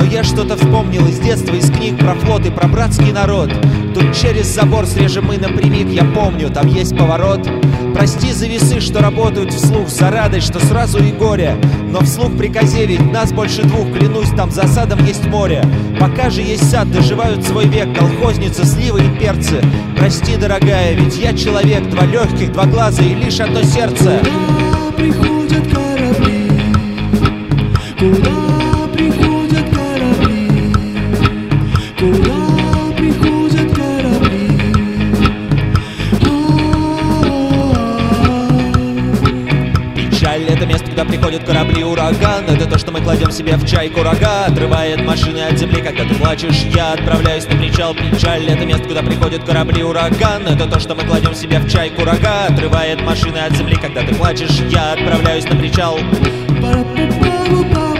[0.04, 3.50] но я что-то вспомнил из детства, из книг про флот и про братский народ.
[3.94, 7.40] Тут через забор срежем мы напрямик, я помню, там есть поворот.
[7.94, 11.56] Прости за весы, что работают вслух, за радость, что сразу и горе.
[11.90, 15.64] Но вслух приказе, ведь нас больше двух, клянусь, там за садом есть море.
[15.98, 19.62] Пока же есть сад, доживают свой век колхозницы, сливы и перцы.
[19.96, 24.20] Прости, дорогая, ведь я человек, два легких, два глаза и лишь одно сердце.
[24.22, 26.50] Куда приходят корабли?
[27.98, 28.43] Куда
[41.64, 42.44] корабли ураган.
[42.48, 46.14] Это то, что мы кладем себе в чай курага Отрывает машины от земли, когда ты
[46.14, 46.64] плачешь.
[46.74, 50.46] Я отправляюсь на причал Печаль— это место, куда приходят корабли ураган.
[50.46, 54.14] Это то, что мы кладем себе в чай курага Отрывает машины от земли, когда ты
[54.14, 54.60] плачешь.
[54.70, 55.98] Я отправляюсь на причал.
[55.98, 57.93] Это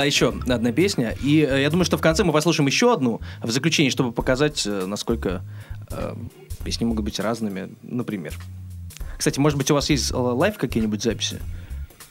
[0.00, 1.14] была еще одна песня.
[1.22, 4.66] И э, я думаю, что в конце мы послушаем еще одну в заключении, чтобы показать,
[4.66, 5.42] э, насколько
[5.90, 6.14] э,
[6.64, 7.74] песни могут быть разными.
[7.82, 8.34] Например.
[9.18, 11.38] Кстати, может быть, у вас есть э, live какие-нибудь записи?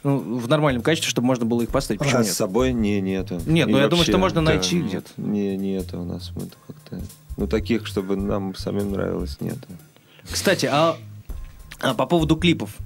[0.03, 1.99] Ну, в нормальном качестве, чтобы можно было их поставить.
[1.99, 2.31] Почему А нет?
[2.31, 3.41] с собой не, нету.
[3.47, 5.09] Нет, И ну, я думаю, вообще, что можно да, найти нет, где-то.
[5.17, 6.31] Не, нету у нас.
[6.35, 7.01] Мы как-то...
[7.37, 9.67] Ну, таких, чтобы нам самим нравилось, нету.
[10.29, 10.95] Кстати, а,
[11.79, 12.77] а по поводу клипов.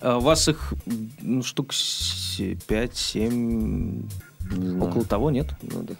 [0.00, 0.72] А У вас их
[1.20, 4.04] ну, штук 5-7,
[4.50, 4.90] Не знаю.
[4.90, 5.46] около того, нет?
[5.62, 5.94] Ну, да.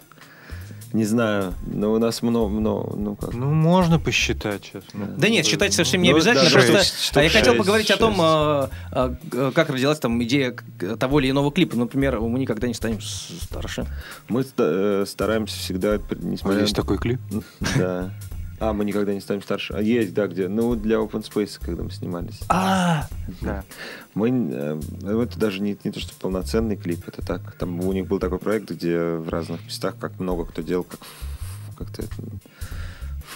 [0.93, 3.33] Не знаю, но у нас много, много ну как.
[3.33, 4.83] Ну, можно посчитать сейчас.
[4.93, 5.05] ну.
[5.17, 6.45] Да нет, считать совсем не Ну, обязательно.
[6.49, 8.21] да, просто шесть, штук а я хотел шесть, поговорить о том, шесть.
[8.21, 10.53] а, а, как родилась там идея
[10.99, 11.77] того или иного клипа.
[11.77, 13.85] Например, мы никогда не станем старше.
[14.27, 17.21] Мы ста- э, стараемся всегда, при- А несмотря Есть такой клип?
[17.77, 18.11] Да.
[18.61, 19.73] А, мы никогда не станем старше.
[19.73, 20.47] А есть, да, где?
[20.47, 22.41] Ну, для Open Space, когда мы снимались.
[22.47, 23.07] А,
[23.41, 23.63] Да.
[24.13, 27.55] Мы, э, ну, это даже не, не то, что полноценный клип, это так.
[27.55, 30.99] Там у них был такой проект, где в разных местах, как много кто делал, как
[31.75, 32.13] как-то это,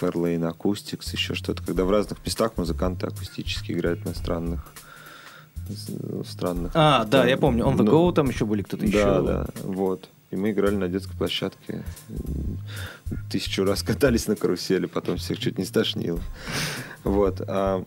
[0.00, 4.64] Fairlane Acoustics, еще что-то, когда в разных местах музыканты акустически играют на странных
[6.28, 6.70] странных.
[6.74, 7.64] а, да, я помню.
[7.64, 9.22] On the ну, Go там еще были кто-то Да, еще.
[9.22, 10.08] да, вот.
[10.30, 11.84] И мы играли на детской площадке.
[13.30, 16.20] Тысячу раз катались на карусели, потом всех чуть не стошнило.
[17.04, 17.40] Вот.
[17.46, 17.84] А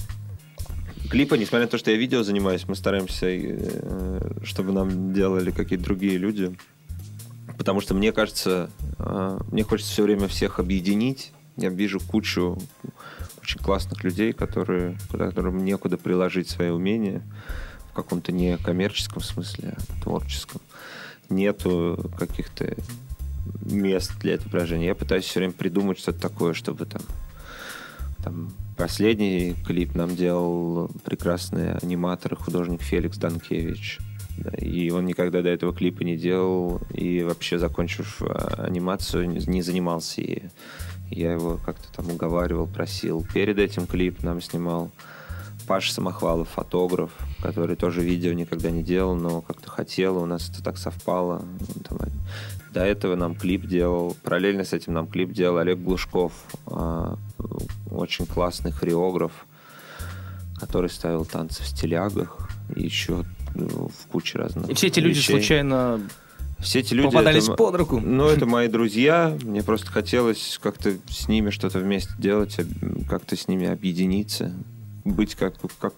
[1.09, 5.83] клипы, несмотря на то, что я видео занимаюсь, мы стараемся, э, чтобы нам делали какие-то
[5.83, 6.55] другие люди.
[7.57, 11.33] Потому что мне кажется, э, мне хочется все время всех объединить.
[11.57, 12.57] Я вижу кучу
[13.41, 17.21] очень классных людей, которые, которым некуда приложить свои умения
[17.91, 20.61] в каком-то не коммерческом смысле, а творческом.
[21.29, 22.75] Нету каких-то
[23.61, 24.87] мест для этого приложения.
[24.87, 27.01] Я пытаюсь все время придумать что-то такое, чтобы там,
[28.23, 33.99] там последний клип нам делал прекрасный аниматор и художник Феликс Данкевич.
[34.37, 39.61] Да, и он никогда до этого клипа не делал, и вообще, закончив а, анимацию, не
[39.61, 40.49] занимался ею.
[41.09, 43.25] Я его как-то там уговаривал, просил.
[43.33, 44.91] Перед этим клип нам снимал
[45.69, 47.11] Паша Самохвалов, фотограф,
[47.43, 51.45] который тоже видео никогда не делал, но как-то хотел, у нас это так совпало.
[51.87, 51.99] Там,
[52.73, 56.33] до этого нам клип делал, параллельно с этим нам клип делал Олег Глушков,
[56.65, 57.19] а,
[57.91, 59.31] очень классный хореограф,
[60.59, 65.19] который ставил танцы в стилягах и еще ну, в куче разных И все эти люди
[65.19, 65.33] вещей.
[65.33, 66.01] случайно
[66.57, 67.09] Все эти люди...
[67.09, 67.99] попадались это под руку?
[67.99, 69.37] Ну, это мои друзья.
[69.43, 72.57] Мне просто хотелось как-то с ними что-то вместе делать,
[73.07, 74.51] как-то с ними объединиться,
[75.13, 75.93] быть как, как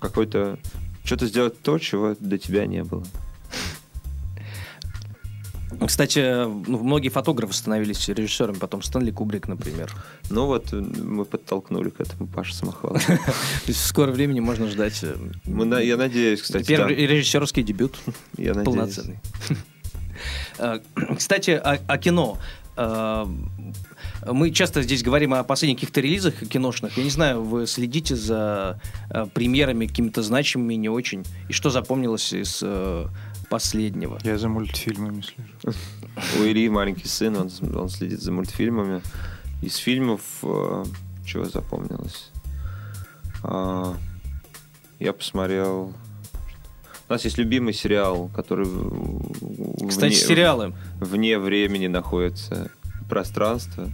[0.00, 0.58] какой-то...
[1.04, 3.04] Что-то сделать то, чего до тебя не было.
[5.86, 9.92] Кстати, ну, многие фотографы становились режиссерами, потом Стэнли Кубрик, например.
[10.30, 13.04] Ну вот, мы подтолкнули к этому Паша Самохвалов.
[13.06, 13.12] То
[13.66, 15.14] есть в скором времени можно ждать э,
[15.82, 17.96] Я надеюсь, кстати, первый режиссерский дебют.
[18.36, 18.64] Я надеюсь.
[18.64, 19.18] Полноценный.
[20.58, 20.78] Э,
[21.18, 22.38] Кстати, о, о кино.
[22.76, 23.26] Э,
[24.26, 26.96] Мы часто здесь говорим о последних каких-то релизах киношных.
[26.96, 31.24] Я не знаю, вы следите за э, премьерами какими-то значимыми, не очень.
[31.48, 33.06] И что запомнилось из э,
[33.48, 34.18] последнего?
[34.24, 35.76] Я за мультфильмами слежу.
[36.38, 39.02] У Ильи маленький сын, он, он следит за мультфильмами.
[39.62, 40.84] Из фильмов э,
[41.26, 42.30] чего запомнилось?
[43.42, 43.96] А,
[44.98, 45.92] я посмотрел...
[47.08, 48.66] У нас есть любимый сериал, который...
[49.88, 50.74] Кстати, вне- сериалы.
[51.00, 52.70] Вне времени находится
[53.08, 53.90] пространство.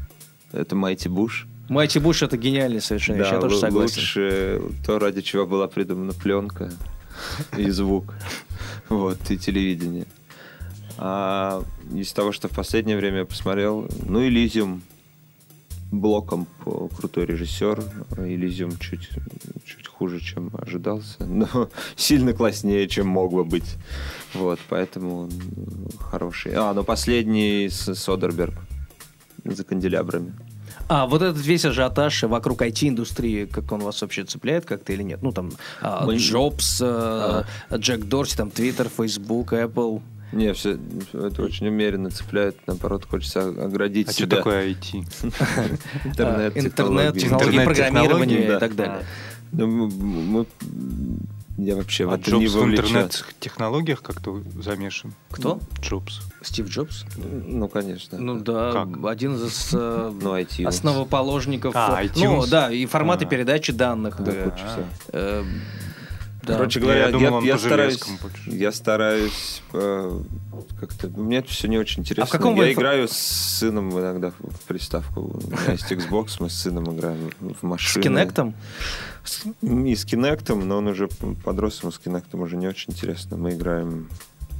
[0.53, 1.47] Это Майти Буш.
[1.69, 3.83] Майти Буш это гениальный совершенно вещь, я тоже согласен.
[4.01, 6.73] лучше то, ради чего была придумана пленка
[7.57, 8.15] и звук.
[8.89, 10.07] Вот, и телевидение.
[10.99, 11.63] А
[11.95, 14.83] из того, что в последнее время я посмотрел, ну, Элизиум
[15.91, 17.83] блоком по- крутой режиссер.
[18.19, 19.09] Элизиум чуть,
[19.65, 23.77] чуть хуже, чем ожидался, но сильно класснее, чем мог бы быть.
[24.35, 25.31] Вот, поэтому он
[25.99, 26.53] хороший.
[26.55, 28.55] А, ну последний с Содерберг
[29.45, 30.35] за канделябрами.
[30.89, 35.23] А вот этот весь ажиотаж вокруг IT-индустрии, как он вас вообще цепляет как-то или нет?
[35.23, 40.03] Ну, там, а, Мы- Джобс, а, Джек Дорси, там, Твиттер, Фейсбук, Apple.
[40.33, 40.79] Не, все
[41.13, 42.57] это очень умеренно цепляет.
[42.67, 44.37] Наоборот, хочется оградить А что себя.
[44.37, 44.95] такое IT?
[46.05, 48.57] Интернет, А, интернет, технологии да.
[48.57, 49.05] и так далее.
[49.53, 50.47] Ну,
[51.59, 52.85] я вообще в А не Джобс в вовлечен.
[52.85, 55.13] интернет-технологиях как-то замешан?
[55.31, 55.61] Кто?
[55.83, 56.21] Джобс.
[56.43, 57.05] Стив Джобс?
[57.17, 58.17] Ну, конечно.
[58.19, 59.05] Ну да, Как?
[59.07, 60.69] один из э, Ну, iTunes.
[60.69, 61.73] основоположников.
[61.77, 62.25] А, э, iTunes?
[62.25, 63.29] Ну да, и форматы А.
[63.29, 64.23] передачи данных.
[64.23, 64.85] Да, куча всего.
[65.13, 65.45] э,
[66.43, 66.55] да.
[66.55, 68.51] Короче Я говоря, я, думал, он я по стараюсь, больше.
[68.51, 70.21] я стараюсь э,
[70.81, 71.09] как-то.
[71.09, 72.25] Мне это все не очень интересно.
[72.25, 75.21] А в каком я вы- играю с сыном иногда в приставку.
[75.23, 78.03] У меня есть Xbox, мы с сыном играем в С машину.
[78.03, 78.55] Кинектом?
[79.25, 81.09] С- Не с Кинектом, но он уже
[81.45, 83.37] подрос, ему с Кинектом уже не очень интересно.
[83.37, 84.09] Мы играем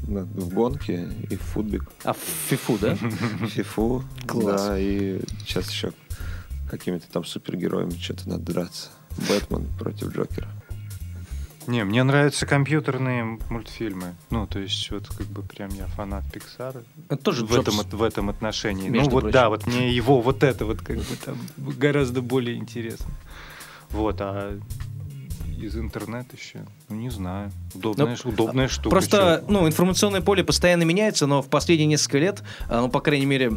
[0.03, 1.85] в гонки и в футбик.
[2.05, 2.19] А в
[2.49, 2.95] фифу, да?
[3.49, 4.03] Фифу.
[4.27, 4.67] Класс.
[4.69, 5.93] Да, и сейчас еще
[6.71, 8.89] какими-то там супергероями что-то надо драться.
[9.29, 10.49] Бэтмен против Джокера.
[11.67, 14.15] Не, мне нравятся компьютерные мультфильмы.
[14.31, 16.83] Ну, то есть, вот как бы прям я фанат Пиксара.
[17.09, 17.93] Это тоже в этом, Джобс.
[17.93, 18.89] в этом отношении.
[18.89, 19.33] Между ну, вот прочим.
[19.33, 23.13] да, вот мне его вот это вот как бы там гораздо более интересно.
[23.91, 24.59] Вот, а
[25.61, 27.51] из интернета еще, ну, не знаю.
[27.75, 28.89] Удобная, Ну, удобная штука.
[28.91, 29.53] Просто, чё.
[29.53, 33.53] ну, информационное поле постоянно меняется, но в последние несколько лет, а, ну, по крайней мере,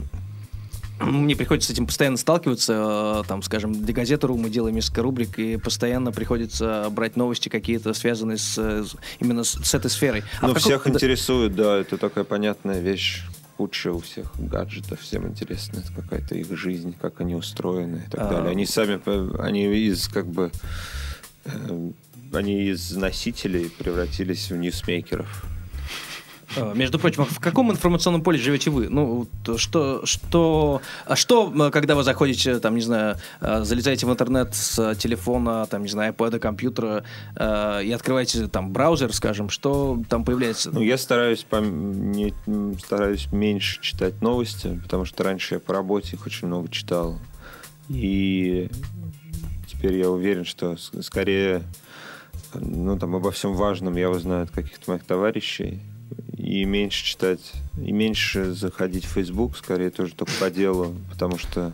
[1.00, 3.22] мне приходится с этим постоянно сталкиваться.
[3.24, 7.94] э, Там, скажем, для газеты.ру мы делаем несколько рубрик, и постоянно приходится брать новости какие-то,
[7.94, 8.58] связанные с,
[9.20, 10.24] именно с, с этой сферой.
[10.42, 13.24] А Ну, каком- всех интересует, да, это такая понятная вещь.
[13.58, 18.22] куча у всех гаджетов, всем интересно это какая-то их жизнь, как они устроены и так
[18.22, 18.30] А.
[18.30, 18.50] далее.
[18.52, 19.00] Они сами,
[19.40, 20.52] они из как бы,
[21.46, 21.92] э,
[22.34, 25.46] они из носителей превратились в ньюсмейкеров.
[26.58, 28.90] А, Между прочим, а в каком информационном поле живете вы?
[28.90, 34.12] Ну, вот что, что, а что, когда вы заходите, там, не знаю, а, залезаете в
[34.12, 37.04] интернет с телефона, там, не знаю, iPad, компьютера
[37.36, 40.72] и открываете там браузер, скажем, что там появляется?
[40.72, 42.34] Ну, я стараюсь, пом- не,
[42.80, 47.20] стараюсь меньше читать новости, потому что раньше я по работе их очень много читал.
[47.90, 48.70] И
[49.68, 51.64] теперь я уверен, что скорее
[52.54, 55.82] ну, там, обо всем важном я узнаю от каких-то моих товарищей.
[56.38, 61.72] И меньше читать, и меньше заходить в Facebook, скорее тоже только по делу, потому что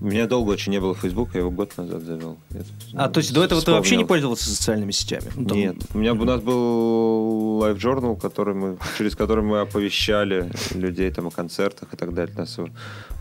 [0.00, 2.38] у меня долго очень не было Facebook, я его год назад завел.
[2.50, 2.62] Я
[2.94, 5.30] а, то есть до этого ты вообще не пользовался социальными сетями?
[5.36, 9.60] Ну, там- Нет, у меня у нас был Live Journal, который мы, через который мы
[9.60, 12.34] оповещали людей там о концертах и так далее.
[12.36, 12.58] Нас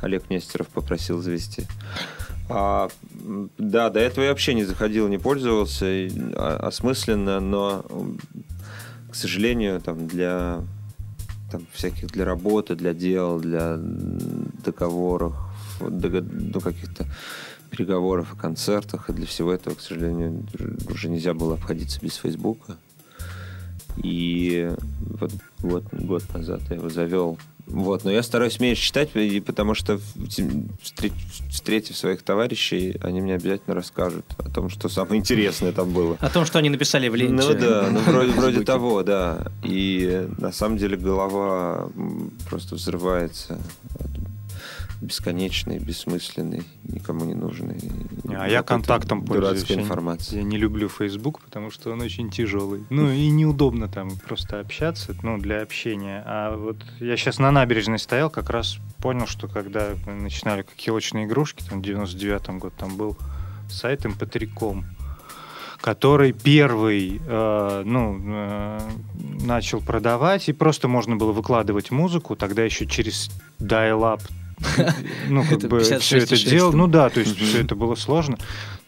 [0.02, 1.66] Олег Нестеров попросил завести.
[2.50, 2.90] А,
[3.58, 7.86] да, до этого я вообще не заходил, не пользовался и, а, осмысленно, но,
[9.10, 10.64] к сожалению, там для
[11.52, 13.78] там, всяких для работы, для дел, для
[14.64, 15.36] договоров,
[15.80, 17.06] дого- ну, каких-то
[17.70, 20.46] переговоров о концертах, и для всего этого, к сожалению,
[20.90, 22.78] уже нельзя было обходиться без Фейсбука.
[23.98, 27.38] И вот год, год назад я его завел.
[27.70, 30.00] Вот, но я стараюсь меньше читать, и потому что
[31.50, 36.18] встретив своих товарищей, они мне обязательно расскажут о том, что самое интересное там было.
[36.20, 37.48] О том, что они написали в ленте.
[37.48, 39.52] Ну да, ну вроде, вроде того, да.
[39.64, 41.90] И на самом деле голова
[42.50, 43.60] просто взрывается
[45.00, 47.78] от бесконечной, бессмысленной, никому не нужной.
[48.36, 49.64] А я контактом пользуюсь.
[49.64, 49.76] Дурацкой
[50.32, 52.84] Я не- люблю Facebook, потому что он очень тяжелый.
[52.90, 56.24] Ну и неудобно там просто общаться, ну, для общения.
[56.26, 60.80] А вот я сейчас на набережной стоял, как раз понял, что когда мы начинали как
[60.80, 63.18] елочные игрушки, там, в 99-м год там был
[63.70, 64.84] сайт mp3.com,
[65.82, 68.80] который первый, э, ну, э,
[69.46, 73.30] начал продавать, и просто можно было выкладывать музыку, тогда еще через
[73.60, 74.22] dial-up
[75.30, 76.74] ну, как бы все 56,6 это делал.
[76.74, 78.38] Ну да, то есть все это было сложно.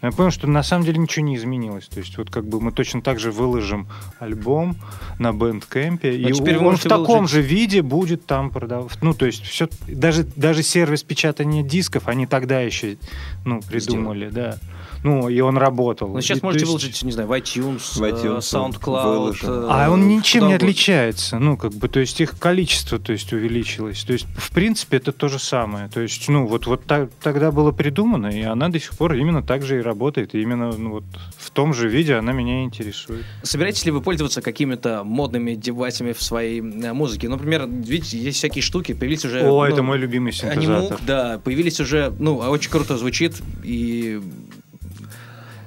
[0.02, 1.88] Но я понял, что на самом деле ничего не изменилось.
[1.88, 3.88] То есть вот как бы мы точно так же выложим
[4.20, 4.76] альбом
[5.20, 8.98] на Bandcamp, и А он в таком же виде будет там продаваться.
[9.02, 12.98] Ну, то есть все, даже, даже сервис печатания дисков они тогда еще
[13.46, 14.58] ну, придумали, да.
[15.04, 16.10] Ну, и он работал.
[16.10, 19.04] Ну, И, сейчас то можете есть- выложить, не знаю, в iTunes, В iTunes э, SoundCloud.
[19.14, 19.50] выложим.
[19.50, 21.40] э, А он ничем не отличается.
[21.40, 24.04] Ну, как бы, то есть их количество, то есть, увеличилось.
[24.04, 25.88] То есть, в принципе, это то же самое.
[25.90, 29.42] То есть, ну, вот, вот та- тогда было придумано, и она до сих пор именно
[29.42, 30.36] так же и работает.
[30.36, 31.04] И именно ну, вот
[31.38, 33.26] в том же виде она меня интересует.
[33.44, 37.28] Собираетесь ли вы пользоваться какими-то модными девайсами в своей э, музыке?
[37.30, 39.42] Например, видите, есть всякие штуки, появились уже...
[39.42, 40.76] О, ну, это мой любимый синтезатор.
[40.76, 44.22] Анимук, да, появились уже, ну, очень круто звучит, и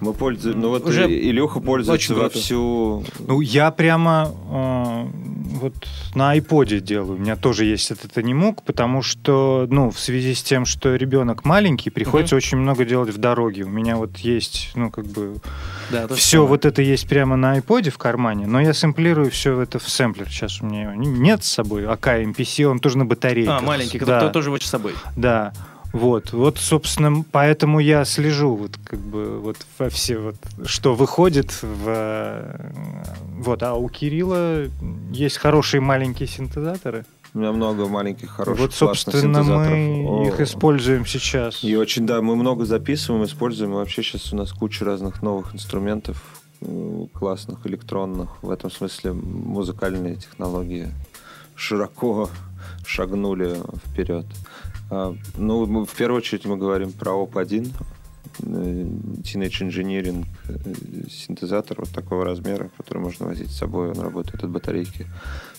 [0.05, 2.39] Мы пользуемся, ну вот Уже Илюха пользуется очень во круто.
[2.39, 3.05] всю...
[3.21, 5.07] Ну, я прямо э,
[5.61, 5.75] вот
[6.15, 7.17] на айподе делаю.
[7.17, 11.45] У меня тоже есть этот анимук, потому что, ну, в связи с тем, что ребенок
[11.47, 13.65] маленький, приходится очень много делать в дороге.
[13.65, 15.37] У меня вот есть, ну, как бы,
[15.91, 16.49] да, все самое.
[16.51, 20.29] вот это есть прямо на айподе в кармане, но я сэмплирую все это в сэмплер.
[20.29, 21.87] Сейчас у меня его не- нет с собой.
[21.87, 23.63] АК MPC, он тоже на батарейках.
[23.63, 24.93] А, маленький, да, который тоже возит с собой.
[25.17, 25.53] да.
[25.95, 30.35] Вот, вот, собственно, поэтому я слежу, вот, как бы, вот, во все, вот,
[30.67, 32.73] что выходит в...
[33.39, 34.65] Вот, а у Кирилла
[35.13, 37.07] есть хорошие маленькие синтезаторы.
[37.33, 40.27] У меня много маленьких, хороших, вот, собственно, мы синтезаторов.
[40.27, 40.43] их О.
[40.43, 41.63] используем сейчас.
[41.63, 43.71] И очень, да, мы много записываем, используем.
[43.71, 46.21] И вообще сейчас у нас куча разных новых инструментов,
[46.61, 48.43] э, классных, электронных.
[48.43, 50.89] В этом смысле музыкальные технологии
[51.55, 52.31] широко
[52.85, 54.27] шагнули вперед.
[54.91, 57.71] А, ну, мы- в первую очередь мы говорим про ОП-1,
[58.41, 63.91] э, Teenage Engineering э, синтезатор вот такого размера, который можно возить с собой.
[63.91, 65.07] Он работает от батарейки.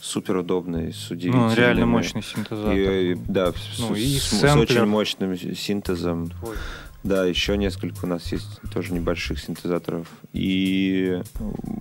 [0.01, 1.55] Супер удобный, с Ну, удивительными...
[1.55, 2.73] реально мощный синтезатор.
[2.73, 6.31] И, и, да, с, Ну, с- и с- с очень мощным синтезом.
[6.43, 6.55] Ой.
[7.03, 10.07] Да, еще несколько у нас есть тоже небольших синтезаторов.
[10.33, 11.21] И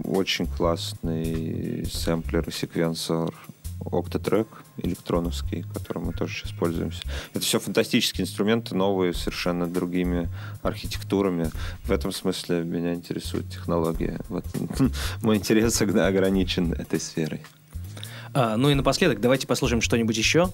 [0.04, 3.32] очень классный сэмплер и секвенсор
[3.84, 4.46] Octatrack
[4.78, 7.02] электроновский, которым мы тоже сейчас пользуемся.
[7.32, 10.28] Это все фантастические инструменты, новые, совершенно другими
[10.62, 11.50] архитектурами.
[11.84, 14.18] В этом смысле меня интересует технология.
[14.28, 14.44] Вот
[15.22, 17.42] мой интерес всегда ограничен этой сферой.
[18.32, 20.50] А, ну и напоследок, давайте послушаем что-нибудь еще.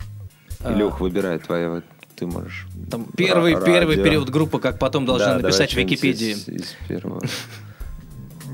[0.63, 1.85] А, Илюх, выбирай твое, вот
[2.17, 2.67] ты можешь.
[2.91, 4.05] Там первый, Ра- первый радио.
[4.05, 6.33] период группы, как потом должны Да, написать в Википедии.
[6.33, 7.23] Из, из первого.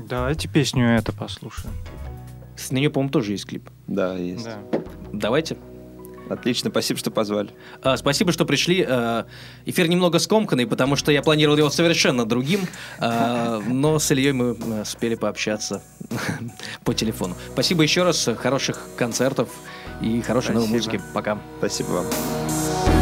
[0.07, 1.73] Давайте песню это послушаем.
[2.57, 3.69] С нее, по-моему, тоже есть клип.
[3.87, 4.45] Да, есть.
[4.45, 4.57] Да.
[5.13, 5.57] Давайте.
[6.29, 7.51] Отлично, спасибо, что позвали.
[7.81, 8.85] А, Спасибо, что пришли.
[8.87, 9.25] А,
[9.65, 12.61] Эфир немного скомканный, потому что я планировал его совершенно другим,
[12.99, 15.81] а, но с Ильей мы а, успели пообщаться
[16.83, 17.35] по телефону.
[17.53, 19.49] Спасибо еще раз, хороших концертов
[20.01, 20.91] и хорошей новой Спасибо.
[20.97, 21.01] музыки.
[21.13, 21.39] Пока.
[21.59, 22.96] Спасибо вам.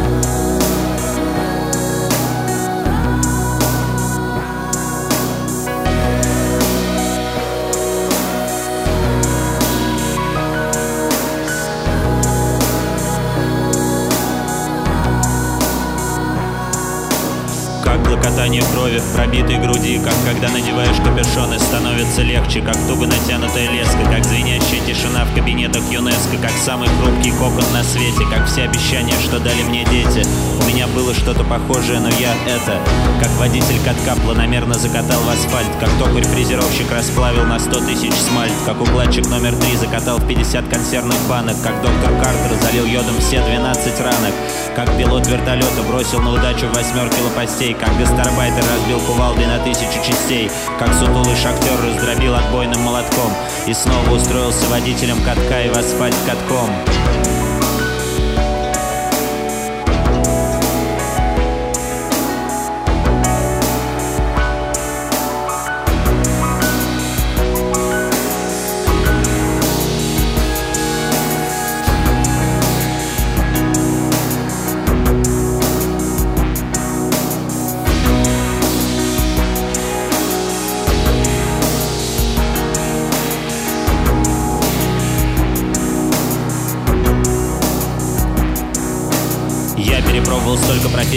[18.96, 23.98] Крови в пробитой груди Как когда надеваешь капюшон и становится легче Как туго натянутая леска
[24.10, 29.14] Как звенящая тишина в кабинетах ЮНЕСКО Как самый хрупкий кокон на свете Как все обещания,
[29.24, 30.26] что дали мне дети.
[30.60, 32.80] У меня было что-то похожее, но я это
[33.20, 38.80] Как водитель катка планомерно закатал в асфальт Как токарь-фрезеровщик расплавил на 100 тысяч смальт Как
[38.80, 44.00] укладчик номер три закатал в 50 консервных банок Как доктор Картер залил йодом все 12
[44.00, 44.34] ранок
[44.74, 50.50] Как пилот вертолета бросил на удачу восьмерки лопастей Как гастарбайтер разбил кувалдой на тысячу частей
[50.78, 53.32] Как сутулый шахтер раздробил отбойным молотком
[53.66, 56.70] И снова устроился водителем катка и в асфальт катком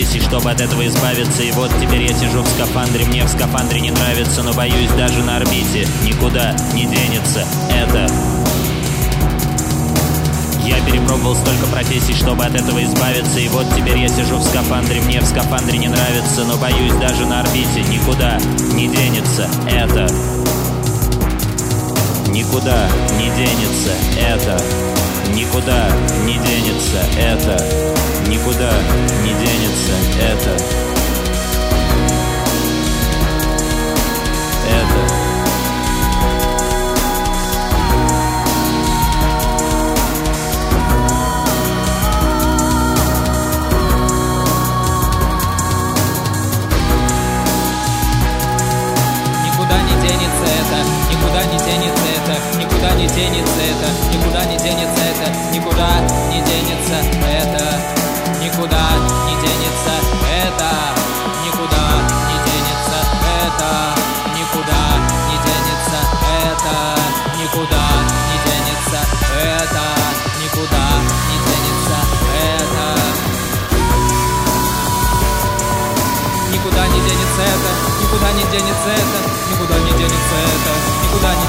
[0.09, 1.43] профессий, чтобы от этого избавиться.
[1.43, 3.05] И вот теперь я сижу в скафандре.
[3.05, 8.07] Мне в скафандре не нравится, но боюсь даже на орбите Никуда не денется это.
[10.65, 13.39] Я перепробовал столько профессий, чтобы от этого избавиться.
[13.39, 15.01] И вот теперь я сижу в скафандре.
[15.01, 18.37] Мне в скафандре не нравится, но боюсь даже на орбите Никуда
[18.73, 20.07] не денется это.
[22.29, 22.87] Никуда
[23.17, 24.98] не денется это
[25.33, 25.89] Никуда
[26.25, 27.57] не денется это.
[28.27, 28.71] Никуда
[29.23, 30.51] не денется это.
[34.69, 35.19] Это.
[49.45, 50.79] Никуда не денется это,
[51.11, 53.68] никуда не денется это, никуда не денется это,
[55.51, 57.65] никуда не денется это,
[58.41, 58.83] никуда
[59.27, 59.95] не денется
[60.45, 60.71] это,
[61.45, 61.85] никуда
[62.29, 62.99] не денется
[63.45, 63.71] это,
[64.37, 64.81] никуда
[65.29, 65.99] не денется
[66.45, 66.75] это,
[67.39, 67.85] никуда
[68.29, 68.99] не денется
[69.37, 69.85] это,
[70.41, 70.85] никуда
[71.29, 71.97] не денется
[72.35, 72.99] это.
[76.51, 77.71] Никуда не денется это,
[78.01, 79.28] никуда не денется это,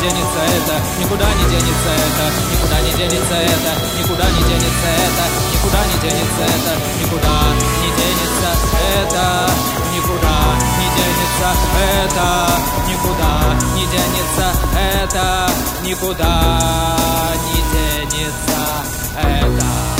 [0.01, 5.79] денется это, никуда не денется это, никуда не денется это, никуда не денется это, никуда
[5.85, 6.73] не денется это,
[7.03, 7.37] никуда
[7.77, 8.51] не денется
[8.97, 9.51] это,
[9.95, 10.37] никуда
[10.79, 11.51] не денется
[11.85, 12.27] это,
[12.89, 14.47] никуда не денется
[15.03, 15.51] это,
[15.85, 16.97] никуда
[17.45, 17.61] не
[18.09, 18.61] денется
[19.23, 20.00] это.